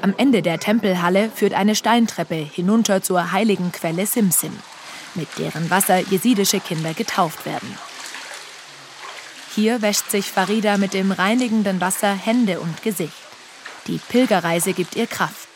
Am 0.02 0.14
Ende 0.16 0.42
der 0.42 0.58
Tempelhalle 0.58 1.30
führt 1.34 1.54
eine 1.54 1.74
Steintreppe 1.74 2.34
hinunter 2.34 3.02
zur 3.02 3.32
heiligen 3.32 3.72
Quelle 3.72 4.06
Simsim, 4.06 4.56
mit 5.14 5.28
deren 5.38 5.70
Wasser 5.70 5.98
jesidische 5.98 6.60
Kinder 6.60 6.94
getauft 6.94 7.46
werden. 7.46 7.76
Hier 9.58 9.82
wäscht 9.82 10.08
sich 10.12 10.26
Farida 10.26 10.78
mit 10.78 10.94
dem 10.94 11.10
reinigenden 11.10 11.80
Wasser 11.80 12.14
Hände 12.14 12.60
und 12.60 12.80
Gesicht. 12.80 13.12
Die 13.88 13.98
Pilgerreise 13.98 14.72
gibt 14.72 14.94
ihr 14.94 15.08
Kraft. 15.08 15.48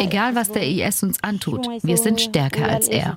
Egal, 0.00 0.34
was 0.34 0.50
der 0.50 0.66
IS 0.66 1.04
uns 1.04 1.22
antut, 1.22 1.68
wir 1.84 1.96
sind 1.96 2.20
stärker 2.20 2.68
als 2.68 2.88
er. 2.88 3.16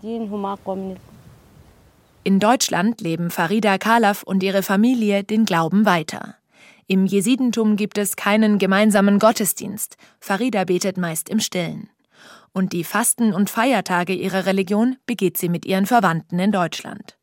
In 2.23 2.39
Deutschland 2.39 3.01
leben 3.01 3.31
Farida 3.31 3.79
Kalaf 3.79 4.21
und 4.21 4.43
ihre 4.43 4.61
Familie 4.61 5.23
den 5.23 5.45
Glauben 5.45 5.87
weiter. 5.87 6.35
Im 6.85 7.07
Jesidentum 7.07 7.75
gibt 7.75 7.97
es 7.97 8.17
keinen 8.17 8.59
gemeinsamen 8.59 9.17
Gottesdienst. 9.17 9.97
Farida 10.19 10.63
betet 10.63 10.97
meist 10.97 11.29
im 11.29 11.39
Stillen. 11.39 11.89
Und 12.53 12.71
die 12.71 12.83
Fasten 12.83 13.33
und 13.33 13.49
Feiertage 13.49 14.13
ihrer 14.13 14.45
Religion 14.45 14.97
begeht 15.07 15.37
sie 15.37 15.49
mit 15.49 15.65
ihren 15.65 15.87
Verwandten 15.87 16.37
in 16.37 16.51
Deutschland. 16.51 17.17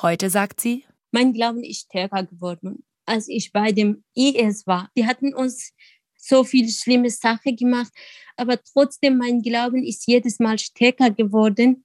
Heute 0.00 0.30
sagt 0.30 0.62
sie, 0.62 0.84
mein 1.14 1.32
Glauben 1.32 1.62
ist 1.62 1.82
stärker 1.82 2.24
geworden, 2.24 2.84
als 3.06 3.28
ich 3.28 3.52
bei 3.52 3.70
dem 3.70 4.02
IS 4.14 4.66
war. 4.66 4.90
Die 4.96 5.06
hatten 5.06 5.32
uns 5.32 5.72
so 6.18 6.42
viel 6.42 6.68
schlimme 6.68 7.08
Sachen 7.08 7.54
gemacht, 7.54 7.92
aber 8.36 8.60
trotzdem 8.60 9.18
mein 9.18 9.40
Glauben 9.40 9.84
ist 9.84 10.08
jedes 10.08 10.40
Mal 10.40 10.58
stärker 10.58 11.10
geworden, 11.10 11.84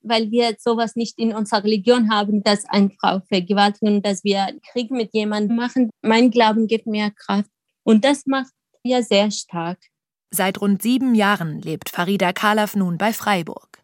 weil 0.00 0.32
wir 0.32 0.56
sowas 0.58 0.96
nicht 0.96 1.20
in 1.20 1.32
unserer 1.32 1.62
Religion 1.62 2.10
haben, 2.10 2.42
dass 2.42 2.64
eine 2.64 2.90
Frau 2.90 3.20
vergewaltigt 3.28 3.82
und 3.82 4.04
dass 4.04 4.24
wir 4.24 4.58
Krieg 4.72 4.90
mit 4.90 5.14
jemandem 5.14 5.56
machen. 5.56 5.90
Mein 6.02 6.32
Glauben 6.32 6.66
gibt 6.66 6.88
mir 6.88 7.12
Kraft 7.12 7.50
und 7.84 8.04
das 8.04 8.26
macht 8.26 8.52
mir 8.82 9.04
sehr 9.04 9.30
stark. 9.30 9.78
Seit 10.32 10.60
rund 10.60 10.82
sieben 10.82 11.14
Jahren 11.14 11.60
lebt 11.62 11.90
Farida 11.90 12.32
Kalaf 12.32 12.74
nun 12.74 12.98
bei 12.98 13.12
Freiburg. 13.12 13.83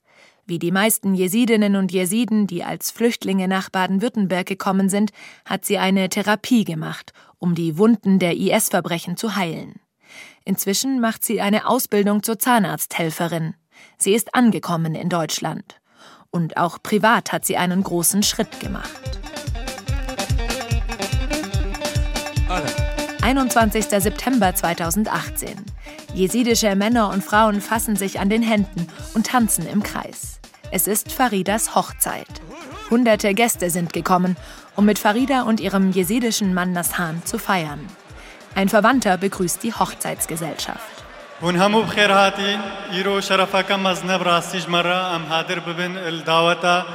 Wie 0.50 0.58
die 0.58 0.72
meisten 0.72 1.14
Jesidinnen 1.14 1.76
und 1.76 1.92
Jesiden, 1.92 2.48
die 2.48 2.64
als 2.64 2.90
Flüchtlinge 2.90 3.46
nach 3.46 3.70
Baden-Württemberg 3.70 4.46
gekommen 4.46 4.88
sind, 4.88 5.12
hat 5.44 5.64
sie 5.64 5.78
eine 5.78 6.08
Therapie 6.08 6.64
gemacht, 6.64 7.12
um 7.38 7.54
die 7.54 7.78
Wunden 7.78 8.18
der 8.18 8.36
IS-Verbrechen 8.36 9.16
zu 9.16 9.36
heilen. 9.36 9.76
Inzwischen 10.44 11.00
macht 11.00 11.22
sie 11.22 11.40
eine 11.40 11.68
Ausbildung 11.68 12.24
zur 12.24 12.40
Zahnarzthelferin. 12.40 13.54
Sie 13.96 14.12
ist 14.12 14.34
angekommen 14.34 14.96
in 14.96 15.08
Deutschland. 15.08 15.80
Und 16.32 16.56
auch 16.56 16.82
privat 16.82 17.30
hat 17.30 17.44
sie 17.44 17.56
einen 17.56 17.84
großen 17.84 18.24
Schritt 18.24 18.58
gemacht. 18.58 18.90
21. 23.22 23.84
September 23.84 24.52
2018. 24.52 25.64
Jesidische 26.12 26.74
Männer 26.74 27.10
und 27.10 27.22
Frauen 27.22 27.60
fassen 27.60 27.94
sich 27.94 28.18
an 28.18 28.28
den 28.28 28.42
Händen 28.42 28.88
und 29.14 29.28
tanzen 29.28 29.68
im 29.68 29.84
Kreis. 29.84 30.39
Es 30.71 30.87
ist 30.87 31.11
Faridas 31.11 31.75
Hochzeit. 31.75 32.27
Hunderte 32.89 33.33
Gäste 33.33 33.69
sind 33.69 33.93
gekommen, 33.93 34.35
um 34.75 34.85
mit 34.85 34.99
Farida 34.99 35.43
und 35.43 35.59
ihrem 35.59 35.91
jesidischen 35.91 36.53
Mann 36.53 36.73
Nashan 36.73 37.23
zu 37.25 37.37
feiern. 37.37 37.87
Ein 38.55 38.69
Verwandter 38.69 39.17
begrüßt 39.17 39.63
die 39.63 39.73
Hochzeitsgesellschaft. 39.73 40.95
هون 41.41 41.55
همو 41.55 41.81
بخير 41.81 42.13
هاتين 42.13 42.61
يرو 42.91 43.21
شرفك 43.21 43.71
مزنب 43.71 44.21
راستيج 44.21 44.69
مرة 44.69 45.15
أم 45.15 45.23
هادر 45.25 45.59
ببن 45.59 45.97
الدعوة 45.97 46.85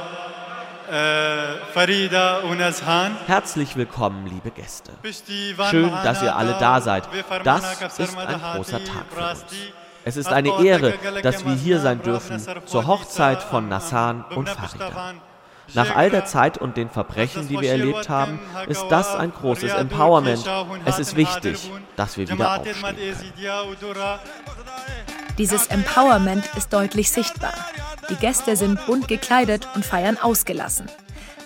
Farida 1.73 2.39
und 2.39 2.59
Herzlich 3.27 3.77
willkommen, 3.77 4.27
liebe 4.27 4.51
Gäste. 4.51 4.91
Schön, 5.69 5.89
dass 6.03 6.21
ihr 6.21 6.35
alle 6.35 6.57
da 6.59 6.81
seid. 6.81 7.07
Das 7.45 7.81
ist 7.97 8.17
ein 8.17 8.41
großer 8.55 8.83
Tag 8.83 9.05
für 9.09 9.21
uns. 9.21 9.45
Es 10.06 10.16
ist 10.16 10.28
eine 10.28 10.64
Ehre, 10.64 10.94
dass 11.24 11.44
wir 11.44 11.54
hier 11.54 11.80
sein 11.80 12.00
dürfen 12.00 12.40
zur 12.64 12.86
Hochzeit 12.86 13.42
von 13.42 13.68
Nassan 13.68 14.24
und 14.36 14.48
Farida. 14.48 15.14
Nach 15.74 15.96
all 15.96 16.10
der 16.10 16.24
Zeit 16.26 16.58
und 16.58 16.76
den 16.76 16.90
Verbrechen, 16.90 17.48
die 17.48 17.60
wir 17.60 17.72
erlebt 17.72 18.08
haben, 18.08 18.38
ist 18.68 18.84
das 18.88 19.16
ein 19.16 19.32
großes 19.32 19.72
Empowerment. 19.72 20.48
Es 20.84 21.00
ist 21.00 21.16
wichtig, 21.16 21.72
dass 21.96 22.16
wir 22.16 22.28
wieder 22.30 22.60
aufstehen 22.60 22.76
können. 22.82 22.98
Dieses 25.38 25.66
Empowerment 25.66 26.48
ist 26.56 26.72
deutlich 26.72 27.10
sichtbar. 27.10 27.54
Die 28.08 28.14
Gäste 28.14 28.54
sind 28.54 28.86
bunt 28.86 29.08
gekleidet 29.08 29.66
und 29.74 29.84
feiern 29.84 30.18
ausgelassen. 30.22 30.86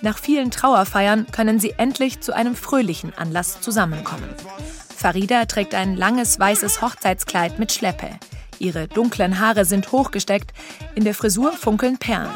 Nach 0.02 0.18
vielen 0.18 0.50
Trauerfeiern 0.50 1.26
können 1.32 1.60
sie 1.60 1.72
endlich 1.78 2.20
zu 2.20 2.34
einem 2.34 2.54
fröhlichen 2.54 3.16
Anlass 3.16 3.62
zusammenkommen. 3.62 4.28
Farida 4.94 5.46
trägt 5.46 5.74
ein 5.74 5.96
langes 5.96 6.38
weißes 6.38 6.82
Hochzeitskleid 6.82 7.58
mit 7.58 7.72
Schleppe. 7.72 8.10
Ihre 8.60 8.88
dunklen 8.88 9.40
Haare 9.40 9.64
sind 9.64 9.90
hochgesteckt, 9.90 10.52
in 10.94 11.04
der 11.04 11.14
Frisur 11.14 11.52
funkeln 11.52 11.96
Perlen. 11.96 12.30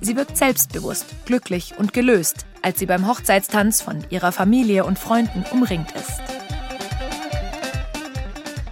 Sie 0.00 0.16
wirkt 0.16 0.38
selbstbewusst, 0.38 1.04
glücklich 1.26 1.74
und 1.76 1.92
gelöst, 1.92 2.46
als 2.62 2.78
sie 2.78 2.86
beim 2.86 3.06
Hochzeitstanz 3.06 3.82
von 3.82 4.02
ihrer 4.08 4.32
Familie 4.32 4.86
und 4.86 4.98
Freunden 4.98 5.44
umringt 5.52 5.92
ist. 5.92 6.20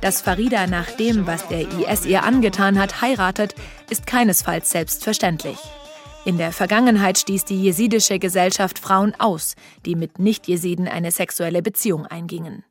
Dass 0.01 0.23
Farida 0.23 0.67
nach 0.67 0.91
dem, 0.93 1.27
was 1.27 1.47
der 1.49 1.61
IS 1.61 2.07
ihr 2.07 2.23
angetan 2.25 2.79
hat, 2.79 3.03
heiratet, 3.03 3.55
ist 3.91 4.07
keinesfalls 4.07 4.71
selbstverständlich. 4.71 5.59
In 6.25 6.39
der 6.39 6.53
Vergangenheit 6.53 7.19
stieß 7.19 7.45
die 7.45 7.61
jesidische 7.61 8.19
Gesellschaft 8.19 8.79
Frauen 8.79 9.15
aus, 9.19 9.57
die 9.85 9.95
mit 9.95 10.19
Nicht-Jesiden 10.19 10.89
eine 10.89 11.11
sexuelle 11.11 11.61
Beziehung 11.61 12.07
eingingen. 12.07 12.65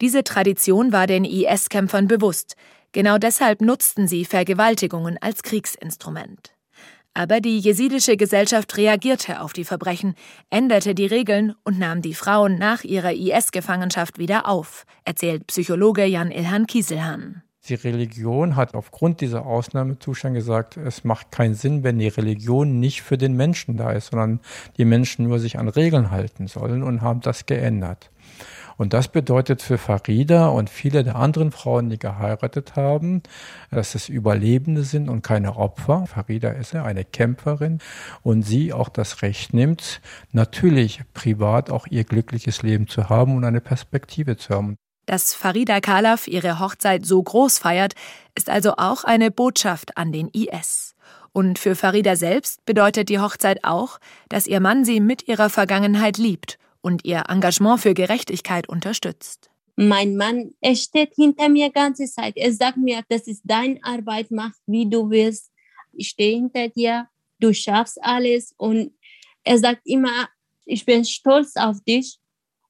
Diese 0.00 0.24
Tradition 0.24 0.90
war 0.90 1.06
den 1.06 1.24
IS-Kämpfern 1.24 2.08
bewusst. 2.08 2.56
Genau 2.94 3.18
deshalb 3.18 3.60
nutzten 3.60 4.06
sie 4.06 4.24
Vergewaltigungen 4.24 5.18
als 5.20 5.42
Kriegsinstrument. 5.42 6.54
Aber 7.12 7.40
die 7.40 7.58
jesidische 7.58 8.16
Gesellschaft 8.16 8.76
reagierte 8.76 9.40
auf 9.40 9.52
die 9.52 9.64
Verbrechen, 9.64 10.14
änderte 10.48 10.94
die 10.94 11.06
Regeln 11.06 11.56
und 11.64 11.80
nahm 11.80 12.02
die 12.02 12.14
Frauen 12.14 12.56
nach 12.56 12.84
ihrer 12.84 13.12
IS-Gefangenschaft 13.12 14.18
wieder 14.18 14.48
auf, 14.48 14.86
erzählt 15.04 15.48
Psychologe 15.48 16.04
Jan 16.04 16.30
Ilhan 16.30 16.68
Kieselhan. 16.68 17.42
Die 17.68 17.74
Religion 17.74 18.54
hat 18.54 18.74
aufgrund 18.74 19.20
dieser 19.20 19.44
Ausnahmezustand 19.44 20.36
gesagt, 20.36 20.76
es 20.76 21.02
macht 21.02 21.32
keinen 21.32 21.54
Sinn, 21.54 21.82
wenn 21.82 21.98
die 21.98 22.08
Religion 22.08 22.78
nicht 22.78 23.02
für 23.02 23.18
den 23.18 23.34
Menschen 23.34 23.76
da 23.76 23.90
ist, 23.90 24.12
sondern 24.12 24.38
die 24.76 24.84
Menschen 24.84 25.26
nur 25.26 25.40
sich 25.40 25.58
an 25.58 25.68
Regeln 25.68 26.12
halten 26.12 26.46
sollen 26.46 26.84
und 26.84 27.00
haben 27.00 27.22
das 27.22 27.46
geändert. 27.46 28.10
Und 28.76 28.92
das 28.92 29.08
bedeutet 29.08 29.62
für 29.62 29.78
Farida 29.78 30.48
und 30.48 30.70
viele 30.70 31.04
der 31.04 31.16
anderen 31.16 31.52
Frauen, 31.52 31.90
die 31.90 31.98
geheiratet 31.98 32.76
haben, 32.76 33.22
dass 33.70 33.94
es 33.94 34.08
Überlebende 34.08 34.82
sind 34.82 35.08
und 35.08 35.22
keine 35.22 35.56
Opfer. 35.56 36.06
Farida 36.06 36.50
ist 36.50 36.72
ja 36.72 36.84
eine 36.84 37.04
Kämpferin 37.04 37.78
und 38.22 38.42
sie 38.42 38.72
auch 38.72 38.88
das 38.88 39.22
Recht 39.22 39.54
nimmt, 39.54 40.00
natürlich 40.32 41.02
privat 41.14 41.70
auch 41.70 41.86
ihr 41.86 42.04
glückliches 42.04 42.62
Leben 42.62 42.88
zu 42.88 43.08
haben 43.08 43.36
und 43.36 43.44
eine 43.44 43.60
Perspektive 43.60 44.36
zu 44.36 44.54
haben. 44.54 44.76
Dass 45.06 45.34
Farida 45.34 45.80
Kalaf 45.80 46.26
ihre 46.26 46.58
Hochzeit 46.58 47.04
so 47.04 47.22
groß 47.22 47.58
feiert, 47.58 47.94
ist 48.34 48.48
also 48.48 48.74
auch 48.78 49.04
eine 49.04 49.30
Botschaft 49.30 49.98
an 49.98 50.12
den 50.12 50.28
IS. 50.28 50.94
Und 51.32 51.58
für 51.58 51.74
Farida 51.74 52.16
selbst 52.16 52.64
bedeutet 52.64 53.08
die 53.08 53.18
Hochzeit 53.18 53.64
auch, 53.64 53.98
dass 54.28 54.46
ihr 54.46 54.60
Mann 54.60 54.84
sie 54.84 55.00
mit 55.00 55.28
ihrer 55.28 55.50
Vergangenheit 55.50 56.16
liebt 56.16 56.58
und 56.84 57.04
ihr 57.04 57.24
Engagement 57.28 57.80
für 57.80 57.94
Gerechtigkeit 57.94 58.68
unterstützt. 58.68 59.50
Mein 59.76 60.16
Mann, 60.16 60.52
er 60.60 60.76
steht 60.76 61.14
hinter 61.14 61.48
mir 61.48 61.70
ganze 61.70 62.04
Zeit. 62.04 62.36
Er 62.36 62.52
sagt 62.52 62.76
mir, 62.76 63.02
das 63.08 63.26
ist 63.26 63.42
deine 63.44 63.82
Arbeit, 63.82 64.30
mach 64.30 64.52
wie 64.66 64.88
du 64.88 65.08
willst. 65.08 65.50
Ich 65.92 66.10
stehe 66.10 66.36
hinter 66.36 66.68
dir, 66.68 67.08
du 67.40 67.54
schaffst 67.54 67.98
alles. 68.02 68.54
Und 68.58 68.92
er 69.44 69.58
sagt 69.58 69.80
immer, 69.86 70.28
ich 70.66 70.84
bin 70.84 71.04
stolz 71.04 71.56
auf 71.56 71.82
dich 71.84 72.18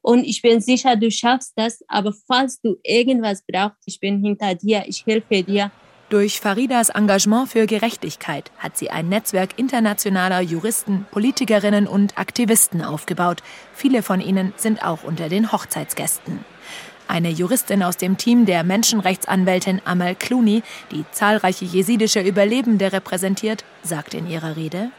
und 0.00 0.24
ich 0.24 0.40
bin 0.40 0.60
sicher, 0.60 0.94
du 0.96 1.10
schaffst 1.10 1.52
das. 1.56 1.82
Aber 1.88 2.14
falls 2.26 2.60
du 2.60 2.76
irgendwas 2.84 3.42
brauchst, 3.46 3.82
ich 3.84 3.98
bin 3.98 4.22
hinter 4.22 4.54
dir, 4.54 4.84
ich 4.86 5.04
helfe 5.04 5.42
dir. 5.42 5.72
Durch 6.14 6.38
Faridas 6.38 6.90
Engagement 6.90 7.48
für 7.48 7.66
Gerechtigkeit 7.66 8.52
hat 8.58 8.76
sie 8.76 8.88
ein 8.88 9.08
Netzwerk 9.08 9.58
internationaler 9.58 10.40
Juristen, 10.42 11.08
Politikerinnen 11.10 11.88
und 11.88 12.16
Aktivisten 12.16 12.82
aufgebaut. 12.82 13.42
Viele 13.72 14.00
von 14.00 14.20
ihnen 14.20 14.52
sind 14.56 14.84
auch 14.84 15.02
unter 15.02 15.28
den 15.28 15.50
Hochzeitsgästen. 15.50 16.44
Eine 17.08 17.30
Juristin 17.30 17.82
aus 17.82 17.96
dem 17.96 18.16
Team 18.16 18.46
der 18.46 18.62
Menschenrechtsanwältin 18.62 19.82
Amal 19.84 20.14
Clooney, 20.14 20.62
die 20.92 21.04
zahlreiche 21.10 21.64
jesidische 21.64 22.20
Überlebende 22.20 22.92
repräsentiert, 22.92 23.64
sagt 23.82 24.14
in 24.14 24.30
ihrer 24.30 24.54
Rede, 24.54 24.92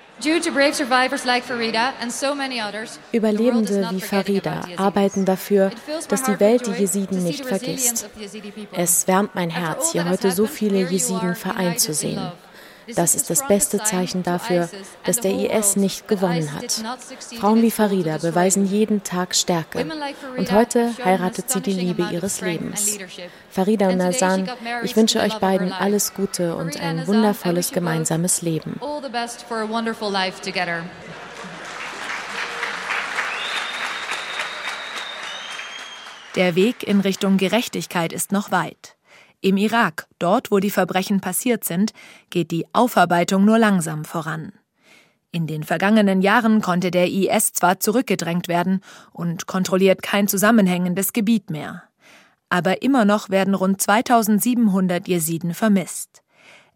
Überlebende 3.12 3.90
wie 3.92 4.02
Farida 4.02 4.66
arbeiten 4.78 5.26
dafür, 5.26 5.72
dass 6.08 6.24
die 6.24 6.40
Welt 6.40 6.68
die 6.68 6.72
Jesiden 6.72 7.24
nicht 7.24 7.46
vergisst. 7.46 8.10
Es 8.72 9.08
wärmt 9.08 9.36
mein 9.36 9.50
Herz, 9.50 9.92
hier 9.92 10.10
heute 10.10 10.32
so 10.32 10.46
viele 10.46 10.90
Jesiden 10.90 11.36
vereint 11.36 11.80
zu 11.80 11.94
sehen. 11.94 12.32
Das 12.94 13.16
ist 13.16 13.30
das 13.30 13.48
beste 13.48 13.80
Zeichen 13.84 14.24
dafür, 14.24 14.70
dass 15.04 15.20
der 15.20 15.32
IS 15.32 15.76
nicht 15.76 16.08
gewonnen 16.08 16.54
hat. 16.54 16.84
Frauen 17.40 17.62
wie 17.62 17.72
Farida 17.72 18.18
beweisen 18.18 18.66
jeden 18.66 19.04
Tag 19.04 19.36
Stärke. 19.36 19.86
Und 20.38 20.52
heute 20.52 20.92
heiratet 21.04 21.50
sie 21.50 21.62
die 21.62 21.74
Liebe 21.74 22.08
ihres 22.12 22.42
Lebens. 22.42 22.98
Farida 23.50 23.90
und 23.90 23.98
Nazan, 23.98 24.50
ich 24.84 24.96
wünsche 24.96 25.20
euch 25.20 25.36
beiden 25.40 25.72
alles 25.72 26.14
Gute 26.14 26.56
und 26.56 26.80
ein 26.80 27.08
wundervolles 27.08 27.72
gemeinsames 27.72 28.42
Leben. 28.42 28.80
Der 36.36 36.56
Weg 36.56 36.84
in 36.84 37.00
Richtung 37.00 37.38
Gerechtigkeit 37.38 38.12
ist 38.12 38.34
noch 38.34 38.52
weit. 38.52 38.96
Im 39.46 39.58
Irak, 39.58 40.08
dort 40.18 40.50
wo 40.50 40.58
die 40.58 40.72
Verbrechen 40.72 41.22
passiert 41.22 41.66
sind, 41.66 41.94
geht 42.32 42.50
die 42.50 42.66
Aufarbeitung 42.74 43.46
nur 43.46 43.60
langsam 43.60 44.04
voran. 44.04 44.54
In 45.32 45.46
den 45.46 45.62
vergangenen 45.62 46.24
Jahren 46.24 46.64
konnte 46.64 46.90
der 46.90 47.12
IS 47.12 47.54
zwar 47.54 47.80
zurückgedrängt 47.80 48.48
werden 48.48 48.82
und 49.14 49.46
kontrolliert 49.46 50.02
kein 50.02 50.28
zusammenhängendes 50.28 51.14
Gebiet 51.14 51.52
mehr. 51.52 51.84
Aber 52.50 52.82
immer 52.82 53.06
noch 53.06 53.30
werden 53.30 53.54
rund 53.54 53.80
2700 53.80 55.08
Jesiden 55.08 55.54
vermisst. 55.54 56.24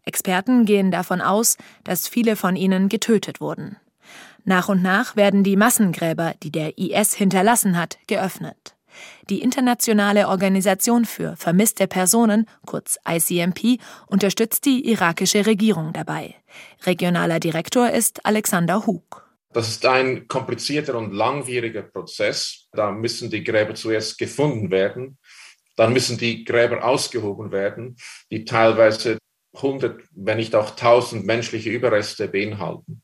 Experten 0.04 0.64
gehen 0.64 0.92
davon 0.92 1.20
aus, 1.20 1.56
dass 1.82 2.06
viele 2.06 2.36
von 2.36 2.54
ihnen 2.54 2.88
getötet 2.88 3.40
wurden. 3.40 3.78
Nach 4.44 4.68
und 4.68 4.80
nach 4.80 5.16
werden 5.16 5.42
die 5.42 5.56
Massengräber, 5.56 6.34
die 6.44 6.52
der 6.52 6.78
IS 6.78 7.14
hinterlassen 7.14 7.76
hat, 7.76 7.98
geöffnet. 8.06 8.76
Die 9.28 9.42
Internationale 9.42 10.28
Organisation 10.28 11.04
für 11.04 11.36
vermisste 11.36 11.86
Personen, 11.86 12.46
kurz 12.66 12.98
ICMP, 13.08 13.80
unterstützt 14.06 14.64
die 14.64 14.88
irakische 14.90 15.46
Regierung 15.46 15.92
dabei. 15.92 16.34
Regionaler 16.84 17.40
Direktor 17.40 17.90
ist 17.90 18.24
Alexander 18.26 18.86
Hug. 18.86 19.30
Das 19.52 19.68
ist 19.68 19.84
ein 19.84 20.28
komplizierter 20.28 20.96
und 20.96 21.12
langwieriger 21.12 21.82
Prozess. 21.82 22.68
Da 22.72 22.92
müssen 22.92 23.30
die 23.30 23.42
Gräber 23.42 23.74
zuerst 23.74 24.18
gefunden 24.18 24.70
werden. 24.70 25.18
Dann 25.76 25.92
müssen 25.92 26.18
die 26.18 26.44
Gräber 26.44 26.84
ausgehoben 26.84 27.52
werden, 27.52 27.96
die 28.30 28.44
teilweise 28.44 29.18
100, 29.54 30.02
wenn 30.12 30.36
nicht 30.36 30.54
auch 30.54 30.70
1000 30.70 31.26
menschliche 31.26 31.70
Überreste 31.70 32.28
beinhalten. 32.28 33.02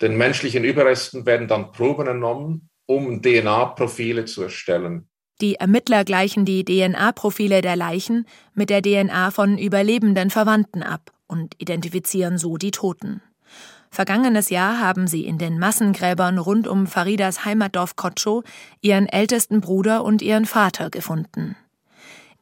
Den 0.00 0.16
menschlichen 0.16 0.64
Überresten 0.64 1.26
werden 1.26 1.48
dann 1.48 1.72
Proben 1.72 2.06
entnommen, 2.06 2.70
um 2.86 3.20
DNA-Profile 3.20 4.24
zu 4.24 4.42
erstellen. 4.42 5.09
Die 5.40 5.54
Ermittler 5.54 6.04
gleichen 6.04 6.44
die 6.44 6.64
DNA-Profile 6.64 7.62
der 7.62 7.76
Leichen 7.76 8.26
mit 8.52 8.68
der 8.68 8.82
DNA 8.82 9.30
von 9.30 9.56
überlebenden 9.56 10.28
Verwandten 10.28 10.82
ab 10.82 11.12
und 11.26 11.54
identifizieren 11.58 12.36
so 12.36 12.58
die 12.58 12.72
Toten. 12.72 13.22
Vergangenes 13.90 14.50
Jahr 14.50 14.80
haben 14.80 15.06
sie 15.06 15.24
in 15.24 15.38
den 15.38 15.58
Massengräbern 15.58 16.38
rund 16.38 16.68
um 16.68 16.86
Faridas 16.86 17.44
Heimatdorf 17.44 17.96
Kotscho 17.96 18.44
ihren 18.82 19.06
ältesten 19.06 19.60
Bruder 19.60 20.04
und 20.04 20.22
ihren 20.22 20.44
Vater 20.44 20.90
gefunden. 20.90 21.56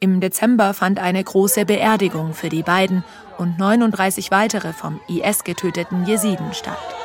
Im 0.00 0.20
Dezember 0.20 0.74
fand 0.74 0.98
eine 0.98 1.22
große 1.22 1.64
Beerdigung 1.64 2.34
für 2.34 2.48
die 2.48 2.62
beiden 2.62 3.02
und 3.38 3.58
39 3.58 4.30
weitere 4.30 4.72
vom 4.72 5.00
IS 5.08 5.44
getöteten 5.44 6.04
Jesiden 6.04 6.52
statt. 6.52 6.97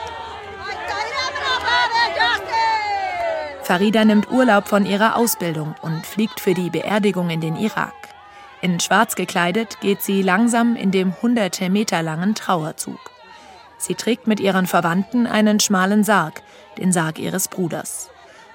Farida 3.63 4.04
nimmt 4.04 4.30
Urlaub 4.30 4.67
von 4.67 4.86
ihrer 4.86 5.15
Ausbildung 5.15 5.73
und 5.82 6.06
fliegt 6.06 6.41
für 6.41 6.54
die 6.54 6.69
Beerdigung 6.69 7.30
in 7.30 7.39
den 7.39 7.56
Irak. 7.56 7.93
In 8.62 8.80
Schwarz 8.82 9.15
gekleidet 9.15 9.80
geht 9.80 10.02
sie 10.02 10.21
langsam 10.21 10.76
in 10.76 10.91
dem 10.91 11.13
hunderte 11.21 11.69
Meter 11.69 12.04
langen 12.04 12.36
Trauerzug. 12.36 12.99
Sie 13.78 13.95
trägt 13.95 14.28
mit 14.28 14.41
ihren 14.41 14.67
Verwandten 14.67 15.28
einen 15.28 15.62
schmalen 15.62 16.04
Sarg, 16.04 16.41
den 16.78 16.91
Sarg 16.91 17.19
ihres 17.19 17.47
Bruders. 17.47 18.10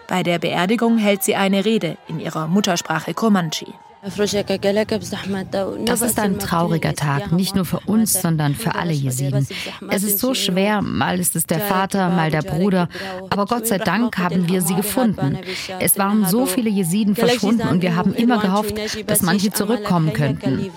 Bei 0.09 0.23
der 0.23 0.38
Beerdigung 0.38 0.99
hält 0.99 1.23
sie 1.23 1.37
eine 1.37 1.64
Rede 1.64 1.97
in 2.07 2.21
ihrer 2.21 2.47
Muttersprache 2.47 3.14
Comanche. 3.14 3.73
Das 4.02 6.00
ist 6.02 6.18
ein 6.20 6.38
trauriger 6.38 6.94
Tag, 6.94 7.32
nicht 7.32 7.56
nur 7.56 7.64
für 7.64 7.80
uns, 7.80 8.20
sondern 8.20 8.54
für 8.54 8.76
alle 8.76 8.92
Jesiden. 8.92 9.46
Es 9.90 10.02
ist 10.04 10.20
so 10.20 10.34
schwer, 10.34 10.82
mal 10.82 11.18
ist 11.18 11.34
es 11.34 11.46
der 11.46 11.61
Vater, 11.61 12.08
mal 12.08 12.30
der 12.30 12.42
Bruder, 12.42 12.88
aber 13.28 13.46
Gott 13.46 13.66
sei 13.66 13.78
Dank 13.78 14.16
haben 14.18 14.48
wir 14.48 14.62
sie 14.62 14.74
gefunden. 14.74 15.38
Es 15.80 15.98
waren 15.98 16.26
so 16.26 16.46
viele 16.46 16.70
Jesiden 16.70 17.16
verschwunden 17.16 17.66
und 17.66 17.82
wir 17.82 17.96
haben 17.96 18.14
immer 18.14 18.38
gehofft, 18.38 18.74
dass 19.08 19.22
manche 19.22 19.52
zurückkommen 19.52 20.12
könnten. 20.12 20.70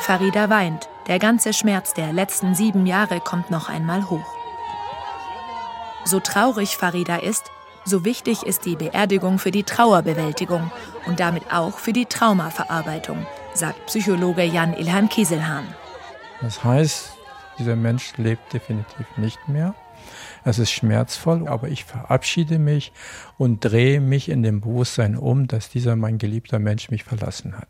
Farida 0.00 0.50
weint. 0.50 0.88
Der 1.08 1.18
ganze 1.18 1.54
Schmerz 1.54 1.94
der 1.94 2.12
letzten 2.12 2.54
sieben 2.54 2.86
Jahre 2.86 3.20
kommt 3.20 3.50
noch 3.50 3.70
einmal 3.70 4.10
hoch. 4.10 4.36
So 6.04 6.20
traurig 6.20 6.76
Farida 6.76 7.16
ist, 7.16 7.50
so 7.88 8.04
wichtig 8.04 8.44
ist 8.44 8.64
die 8.64 8.76
Beerdigung 8.76 9.38
für 9.38 9.50
die 9.50 9.64
Trauerbewältigung 9.64 10.70
und 11.06 11.20
damit 11.20 11.52
auch 11.52 11.78
für 11.78 11.92
die 11.92 12.06
Traumaverarbeitung, 12.06 13.26
sagt 13.54 13.86
Psychologe 13.86 14.44
Jan 14.44 14.74
Ilhan 14.74 15.08
Kieselhahn. 15.08 15.66
Das 16.40 16.62
heißt, 16.62 17.12
dieser 17.58 17.76
Mensch 17.76 18.16
lebt 18.16 18.52
definitiv 18.52 19.06
nicht 19.16 19.48
mehr. 19.48 19.74
Es 20.48 20.58
ist 20.58 20.70
schmerzvoll, 20.70 21.46
aber 21.46 21.68
ich 21.68 21.84
verabschiede 21.84 22.58
mich 22.58 22.92
und 23.36 23.60
drehe 23.60 24.00
mich 24.00 24.30
in 24.30 24.42
dem 24.42 24.62
Bewusstsein 24.62 25.14
um, 25.14 25.46
dass 25.46 25.68
dieser 25.68 25.94
mein 25.94 26.16
geliebter 26.16 26.58
Mensch 26.58 26.90
mich 26.90 27.04
verlassen 27.04 27.58
hat. 27.58 27.68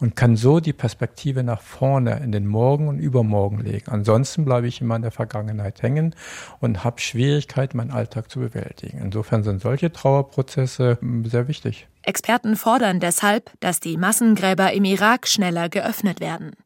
Und 0.00 0.16
kann 0.16 0.36
so 0.36 0.58
die 0.58 0.72
Perspektive 0.72 1.44
nach 1.44 1.60
vorne 1.60 2.18
in 2.18 2.32
den 2.32 2.48
Morgen 2.48 2.88
und 2.88 2.98
Übermorgen 2.98 3.60
legen. 3.60 3.92
Ansonsten 3.92 4.44
bleibe 4.44 4.66
ich 4.66 4.80
immer 4.80 4.96
in 4.96 5.02
der 5.02 5.12
Vergangenheit 5.12 5.82
hängen 5.82 6.16
und 6.58 6.82
habe 6.82 7.00
Schwierigkeit, 7.00 7.74
meinen 7.74 7.92
Alltag 7.92 8.28
zu 8.28 8.40
bewältigen. 8.40 8.98
Insofern 8.98 9.44
sind 9.44 9.62
solche 9.62 9.92
Trauerprozesse 9.92 10.98
hm, 11.00 11.26
sehr 11.26 11.46
wichtig. 11.46 11.86
Experten 12.02 12.56
fordern 12.56 12.98
deshalb, 12.98 13.52
dass 13.60 13.78
die 13.78 13.96
Massengräber 13.96 14.72
im 14.72 14.84
Irak 14.84 15.28
schneller 15.28 15.68
geöffnet 15.68 16.18
werden. 16.18 16.56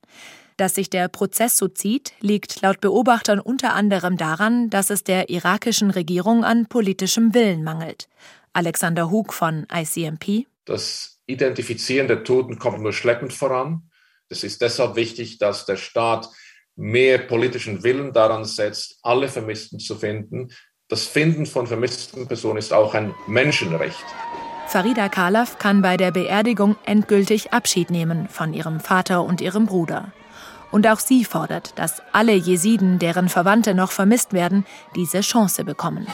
Dass 0.57 0.77
sich 0.77 0.89
der 0.89 1.09
Prozess 1.09 1.57
so 1.57 1.67
zieht, 1.67 2.13
liegt 2.21 2.63
laut 2.63 2.81
Beobachtern 2.81 3.41
unter 3.41 3.75
anderem 3.75 4.17
daran, 4.17 4.71
dass 4.71 4.91
es 4.91 5.03
der 5.03 5.29
irakischen 5.29 5.91
Regierung 5.91 6.45
an 6.45 6.67
politischem 6.67 7.35
Willen 7.35 7.65
mangelt. 7.65 8.09
Alexander 8.53 9.11
Hug 9.11 9.33
von 9.33 9.67
ICMP. 9.73 10.47
Das 10.65 11.19
Identifizieren 11.27 12.07
der 12.07 12.23
Toten 12.23 12.59
kommt 12.59 12.81
nur 12.81 12.93
schleppend 12.93 13.33
voran. 13.33 13.91
Es 14.29 14.45
ist 14.45 14.61
deshalb 14.61 14.95
wichtig, 14.95 15.39
dass 15.39 15.67
der 15.67 15.77
Staat 15.77 16.29
mehr 16.77 17.19
politischen 17.19 17.83
Willen 17.83 18.13
daran 18.13 18.45
setzt, 18.45 18.99
alle 19.03 19.29
Vermissten 19.29 19.81
zu 19.81 19.97
finden. 19.97 20.53
Das 20.89 21.05
Finden 21.05 21.47
von 21.47 21.67
vermissten 21.67 22.29
Personen 22.29 22.59
ist 22.59 22.73
auch 22.73 22.95
ein 22.95 23.15
Menschenrecht. 23.27 24.05
Farida 24.69 25.09
Kalaf 25.09 25.59
kann 25.59 25.83
bei 25.83 25.97
der 25.97 26.11
Beerdigung 26.11 26.77
endgültig 26.85 27.53
Abschied 27.53 27.91
nehmen 27.91 28.29
von 28.29 28.55
ihrem 28.55 28.81
Vater 28.81 29.25
und 29.25 29.41
ihrem 29.41 29.67
Bruder. 29.67 30.13
Und 30.75 30.89
auch 30.89 30.99
sie 30.99 31.25
fordert, 31.25 31.79
dass 31.79 32.03
alle 32.11 32.33
Jesiden, 32.33 32.99
deren 32.99 33.29
Verwandte 33.29 33.77
noch 33.77 33.93
vermisst 33.93 34.33
werden, 34.33 34.67
diese 34.97 35.21
Chance 35.21 35.63
bekommen. 35.63 36.09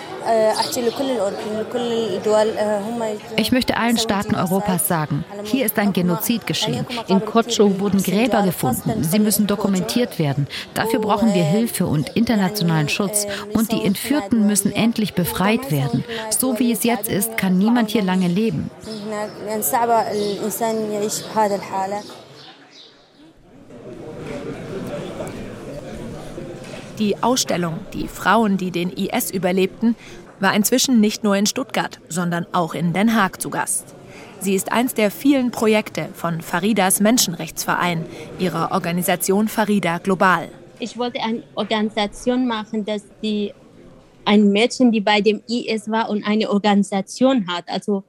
Ich 3.38 3.52
möchte 3.52 3.78
allen 3.78 3.96
Staaten 3.96 4.34
Europas 4.34 4.86
sagen, 4.86 5.24
hier 5.44 5.64
ist 5.64 5.78
ein 5.78 5.94
Genozid 5.94 6.46
geschehen. 6.46 6.86
In 7.06 7.24
Kotscho 7.24 7.80
wurden 7.80 8.02
Gräber 8.02 8.42
gefunden. 8.42 9.02
Sie 9.02 9.18
müssen 9.18 9.46
dokumentiert 9.46 10.18
werden. 10.18 10.46
Dafür 10.74 10.98
brauchen 10.98 11.32
wir 11.32 11.42
Hilfe 11.42 11.86
und 11.86 12.10
internationalen 12.10 12.90
Schutz. 12.90 13.26
Und 13.54 13.72
die 13.72 13.82
Entführten 13.82 14.46
müssen 14.46 14.72
endlich 14.72 15.14
befreit 15.14 15.70
werden. 15.70 16.04
So 16.38 16.58
wie 16.58 16.70
es 16.70 16.84
jetzt 16.84 17.08
ist, 17.08 17.38
kann 17.38 17.56
niemand 17.56 17.88
hier 17.88 18.02
lange 18.02 18.28
leben. 18.28 18.70
Die 27.00 27.22
Ausstellung 27.22 27.78
Die 27.94 28.08
Frauen, 28.08 28.58
die 28.58 28.70
den 28.70 28.90
IS 28.90 29.30
überlebten, 29.30 29.96
war 30.38 30.54
inzwischen 30.54 31.00
nicht 31.00 31.24
nur 31.24 31.34
in 31.34 31.46
Stuttgart, 31.46 31.98
sondern 32.10 32.46
auch 32.52 32.74
in 32.74 32.92
Den 32.92 33.16
Haag 33.16 33.40
zu 33.40 33.48
Gast. 33.48 33.94
Sie 34.40 34.54
ist 34.54 34.70
eins 34.70 34.92
der 34.92 35.10
vielen 35.10 35.50
Projekte 35.50 36.10
von 36.12 36.42
Faridas 36.42 37.00
Menschenrechtsverein, 37.00 38.04
ihrer 38.38 38.72
Organisation 38.72 39.48
Farida 39.48 39.96
Global. 39.96 40.48
Ich 40.78 40.98
wollte 40.98 41.22
eine 41.22 41.42
Organisation 41.54 42.46
machen, 42.46 42.84
dass 42.84 43.02
die 43.22 43.54
ein 44.26 44.52
Mädchen, 44.52 44.92
die 44.92 45.00
bei 45.00 45.22
dem 45.22 45.42
IS 45.48 45.90
war 45.90 46.10
und 46.10 46.22
eine 46.22 46.50
Organisation 46.50 47.46
hat. 47.48 47.64
Also 47.68 48.04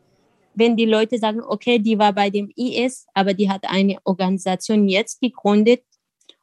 wenn 0.54 0.76
die 0.76 0.86
Leute 0.86 1.18
sagen, 1.18 1.40
okay, 1.48 1.80
die 1.80 1.98
war 1.98 2.12
bei 2.12 2.30
dem 2.30 2.52
IS, 2.58 3.08
aber 3.14 3.34
die 3.34 3.50
hat 3.50 3.64
eine 3.70 4.00
Organisation 4.04 4.90
jetzt 4.90 5.22
gegründet, 5.22 5.82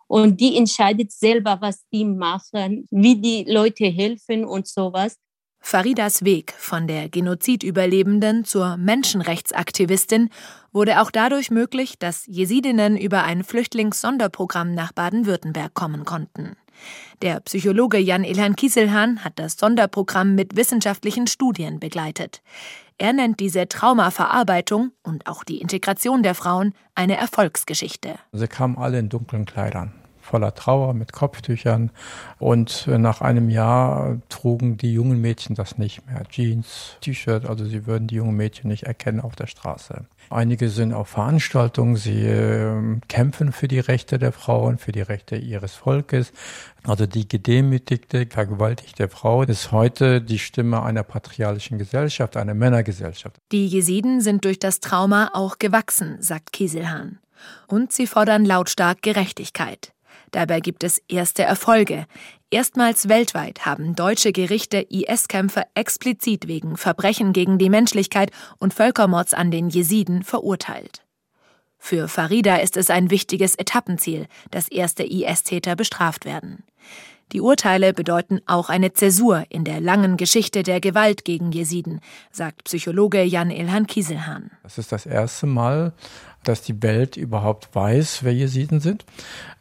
und 0.09 0.41
die 0.41 0.57
entscheidet 0.57 1.13
selber, 1.13 1.59
was 1.61 1.85
die 1.93 2.05
machen, 2.05 2.87
wie 2.91 3.21
die 3.21 3.45
Leute 3.47 3.85
helfen 3.87 4.45
und 4.45 4.67
sowas. 4.67 5.17
Faridas 5.61 6.25
Weg 6.25 6.55
von 6.57 6.87
der 6.87 7.09
Genozidüberlebenden 7.09 8.45
zur 8.45 8.77
Menschenrechtsaktivistin 8.77 10.31
wurde 10.73 11.03
auch 11.03 11.11
dadurch 11.11 11.51
möglich, 11.51 11.99
dass 11.99 12.27
Jesidinnen 12.27 12.97
über 12.97 13.25
ein 13.25 13.45
Flüchtlingssonderprogramm 13.45 14.75
nach 14.75 14.93
Baden-Württemberg 14.93 15.75
kommen 15.75 16.05
konnten. 16.05 16.57
Der 17.23 17.41
Psychologe 17.41 17.99
Jan 17.99 18.25
Ilhan 18.25 18.55
Kieselhahn 18.55 19.25
hat 19.25 19.39
das 19.39 19.57
Sonderprogramm 19.59 20.37
mit 20.37 20.57
wissenschaftlichen 20.57 21.27
Studien 21.27 21.81
begleitet. 21.81 22.41
Er 23.01 23.13
nennt 23.13 23.39
diese 23.39 23.69
Traumaverarbeitung 23.69 24.91
und 25.05 25.29
auch 25.29 25.45
die 25.45 25.61
Integration 25.61 26.25
der 26.25 26.35
Frauen 26.35 26.75
eine 26.97 27.17
Erfolgsgeschichte. 27.17 28.17
Sie 28.33 28.49
kamen 28.49 28.77
alle 28.77 28.99
in 28.99 29.09
dunklen 29.09 29.47
Kleidern 29.47 29.93
voller 30.29 30.55
Trauer 30.55 30.95
mit 30.95 31.13
Kopftüchern. 31.13 31.91
Und 32.39 32.87
äh, 32.87 32.99
nach 32.99 33.21
einem 33.21 33.51
Jahr 33.51 34.19
trugen 34.29 34.77
die 34.77 34.93
jungen 34.93 35.21
Mädchen 35.21 35.57
das 35.57 35.79
nicht 35.79 36.07
mehr. 36.07 36.23
Jeans, 36.29 36.97
T-Shirt, 37.01 37.47
also 37.47 37.65
sie 37.65 37.87
würden 37.87 38.07
die 38.07 38.17
jungen 38.17 38.37
Mädchen 38.37 38.69
nicht 38.69 38.85
erkennen 38.85 39.21
auf 39.21 39.35
der 39.35 39.47
Straße. 39.47 40.05
Einige 40.31 40.69
sind 40.69 40.93
auf 40.93 41.09
Veranstaltungen, 41.09 41.97
sie 41.97 42.27
äh, 42.27 43.01
kämpfen 43.09 43.53
für 43.53 43.69
die 43.69 43.81
Rechte 43.81 44.19
der 44.19 44.33
Frauen, 44.33 44.79
für 44.79 44.93
die 44.93 45.01
Rechte 45.01 45.37
ihres 45.37 45.75
Volkes. 45.75 46.33
Also 46.85 47.07
die 47.07 47.27
gedemütigte, 47.27 48.27
vergewaltigte 48.27 49.09
Frau 49.09 49.43
ist 49.43 49.73
heute 49.73 50.21
die 50.21 50.39
Stimme 50.39 50.83
einer 50.83 51.03
patriarchalischen 51.03 51.79
Gesellschaft, 51.79 52.37
einer 52.37 52.55
Männergesellschaft. 52.55 53.37
Die 53.53 53.67
Jesiden 53.67 54.21
sind 54.21 54.45
durch 54.45 54.59
das 54.59 54.81
Trauma 54.81 55.31
auch 55.33 55.59
gewachsen, 55.59 56.21
sagt 56.21 56.53
Kieselhahn. 56.53 57.19
Und 57.67 57.93
sie 57.93 58.07
fordern 58.07 58.45
lautstark 58.45 59.03
Gerechtigkeit. 59.03 59.93
Dabei 60.31 60.61
gibt 60.61 60.85
es 60.85 60.99
erste 61.09 61.43
Erfolge. 61.43 62.07
Erstmals 62.51 63.11
weltweit 63.11 63.67
haben 63.67 63.95
deutsche 63.95 64.33
Gerichte 64.33 64.79
IS-Kämpfer 64.79 65.67
explizit 65.75 66.49
wegen 66.49 66.79
Verbrechen 66.79 67.35
gegen 67.35 67.59
die 67.59 67.69
Menschlichkeit 67.69 68.31
und 68.59 68.73
Völkermords 68.73 69.35
an 69.35 69.51
den 69.51 69.69
Jesiden 69.69 70.23
verurteilt. 70.23 71.05
Für 71.77 72.09
Farida 72.09 72.57
ist 72.57 72.79
es 72.79 72.89
ein 72.89 73.11
wichtiges 73.11 73.55
Etappenziel, 73.55 74.29
dass 74.51 74.69
erste 74.69 75.05
IS-Täter 75.05 75.77
bestraft 75.77 76.25
werden. 76.25 76.65
Die 77.33 77.43
Urteile 77.43 77.93
bedeuten 77.93 78.41
auch 78.47 78.71
eine 78.71 78.95
Zäsur 78.95 79.45
in 79.51 79.65
der 79.65 79.83
langen 79.83 80.17
Geschichte 80.17 80.63
der 80.63 80.81
Gewalt 80.81 81.27
gegen 81.27 81.53
Jesiden, 81.53 82.01
sagt 82.33 82.65
Psychologe 82.65 83.23
Jan 83.23 83.51
Ilhan 83.51 83.87
Kieselhahn. 83.87 84.51
Das 84.63 84.79
ist 84.79 84.91
das 84.91 85.05
erste 85.05 85.45
Mal, 85.45 85.93
dass 86.45 86.63
die 86.63 86.83
Welt 86.83 87.17
überhaupt 87.17 87.75
weiß, 87.75 88.23
wer 88.23 88.35
Jesiden 88.35 88.81
sind. 88.81 89.05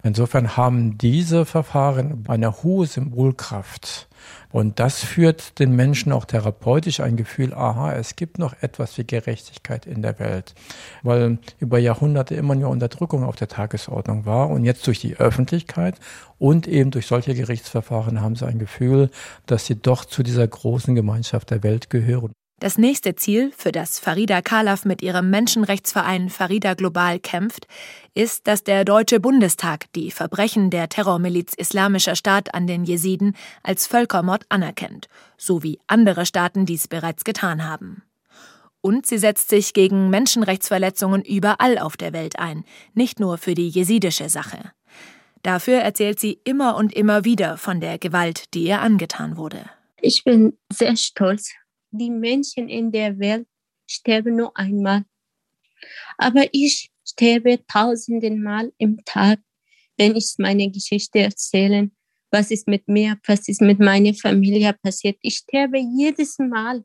Insofern 0.04 0.56
haben 0.56 0.98
diese 0.98 1.46
Verfahren 1.46 2.24
eine 2.28 2.64
hohe 2.64 2.86
Symbolkraft. 2.86 4.08
Und 4.52 4.80
das 4.80 5.04
führt 5.04 5.60
den 5.60 5.76
Menschen 5.76 6.12
auch 6.12 6.26
therapeutisch 6.26 7.00
ein 7.00 7.18
Gefühl, 7.18 7.54
aha, 7.54 7.94
es 7.94 8.16
gibt 8.16 8.40
noch 8.40 8.56
etwas 8.62 8.98
wie 8.98 9.04
Gerechtigkeit 9.04 9.86
in 9.86 10.02
der 10.02 10.20
Welt. 10.20 10.56
Weil 11.04 11.40
über 11.60 11.80
Jahrhunderte 11.80 12.36
immer 12.36 12.56
nur 12.56 12.70
Unterdrückung 12.70 13.24
auf 13.24 13.36
der 13.36 13.50
Tagesordnung 13.50 14.26
war 14.26 14.50
und 14.50 14.64
jetzt 14.64 14.88
durch 14.88 15.00
die 15.00 15.18
Öffentlichkeit 15.18 16.00
und 16.40 16.68
eben 16.68 16.92
durch 16.92 17.08
solche 17.08 17.36
Gerichtsverfahren 17.36 18.22
haben 18.22 18.36
sie 18.36 18.48
ein 18.48 18.60
Gefühl, 18.60 19.10
dass 19.46 19.66
sie 19.66 19.76
doch 19.76 20.06
zu 20.06 20.24
dieser 20.24 20.48
großen 20.48 20.96
Gemeinschaft 20.96 21.52
der 21.52 21.64
Welt 21.64 21.90
gehören. 21.90 22.32
Das 22.60 22.80
nächste 22.80 23.14
Ziel, 23.14 23.52
für 23.56 23.72
das 23.72 24.00
Farida 24.00 24.42
Kalaf 24.42 24.84
mit 24.84 25.04
ihrem 25.04 25.30
Menschenrechtsverein 25.30 26.32
Farida 26.32 26.74
Global 26.74 27.20
kämpft, 27.20 27.68
ist, 28.16 28.48
dass 28.48 28.64
der 28.64 28.84
Deutsche 28.84 29.20
Bundestag 29.20 29.86
die 29.94 30.10
Verbrechen 30.10 30.72
der 30.72 30.90
Terrormiliz 30.90 31.54
Islamischer 31.54 32.16
Staat 32.16 32.56
an 32.56 32.66
den 32.66 32.84
Jesiden 32.84 33.36
als 33.62 33.86
Völkermord 33.86 34.46
anerkennt, 34.50 35.08
so 35.38 35.62
wie 35.62 35.78
andere 35.86 36.26
Staaten 36.26 36.66
dies 36.66 36.88
bereits 36.88 37.24
getan 37.24 37.64
haben. 37.64 38.02
Und 38.82 39.06
sie 39.06 39.20
setzt 39.20 39.50
sich 39.50 39.74
gegen 39.74 40.10
Menschenrechtsverletzungen 40.10 41.22
überall 41.22 41.78
auf 41.78 41.96
der 41.96 42.12
Welt 42.12 42.40
ein, 42.40 42.64
nicht 42.96 43.20
nur 43.20 43.38
für 43.38 43.54
die 43.54 43.70
jesidische 43.70 44.30
Sache. 44.30 44.72
Dafür 45.44 45.76
erzählt 45.82 46.20
sie 46.20 46.42
immer 46.44 46.76
und 46.76 46.92
immer 46.92 47.24
wieder 47.24 47.58
von 47.58 47.80
der 47.82 48.00
Gewalt, 48.00 48.56
die 48.56 48.64
ihr 48.64 48.82
angetan 48.82 49.38
wurde. 49.38 49.70
Ich 50.02 50.24
bin 50.24 50.58
sehr 50.74 50.96
stolz 50.96 51.54
die 51.98 52.10
Menschen 52.10 52.70
in 52.70 52.92
der 52.92 53.18
Welt 53.20 53.48
sterben 53.90 54.36
nur 54.36 54.56
einmal. 54.58 55.06
Aber 56.18 56.46
ich 56.52 56.90
sterbe 57.06 57.66
tausendmal 57.68 58.72
im 58.78 59.04
Tag, 59.06 59.40
wenn 59.98 60.16
ich 60.16 60.36
meine 60.38 60.70
Geschichte 60.70 61.20
erzähle. 61.20 61.92
Was 62.32 62.52
ist 62.52 62.68
mit 62.68 62.88
mir, 62.88 63.18
was 63.26 63.48
ist 63.48 63.62
mit 63.62 63.80
meiner 63.80 64.14
Familie 64.14 64.74
passiert? 64.74 65.18
Ich 65.22 65.38
sterbe 65.38 65.80
jedes 65.80 66.38
Mal. 66.40 66.84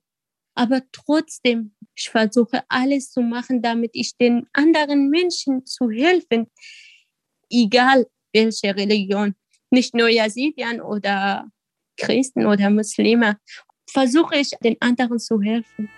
Aber 0.55 0.83
trotzdem, 0.93 1.75
ich 1.95 2.11
versuche 2.11 2.63
alles 2.69 3.11
zu 3.11 3.23
machen, 3.23 3.63
damit 3.63 3.91
ich 3.95 4.17
den 4.17 4.47
anderen 4.53 5.09
Menschen 5.09 5.65
zu 5.65 5.91
helfen, 5.91 6.47
egal 7.51 8.07
welche 8.33 8.77
Religion, 8.77 9.35
nicht 9.71 9.95
nur 9.95 10.09
Yazidien 10.09 10.81
oder 10.81 11.51
Christen 11.97 12.47
oder 12.47 12.71
Muslime 12.71 13.39
versuche 13.93 14.37
ich, 14.37 14.51
den 14.63 14.77
anderen 14.81 15.19
zu 15.19 15.41
helfen. 15.41 15.89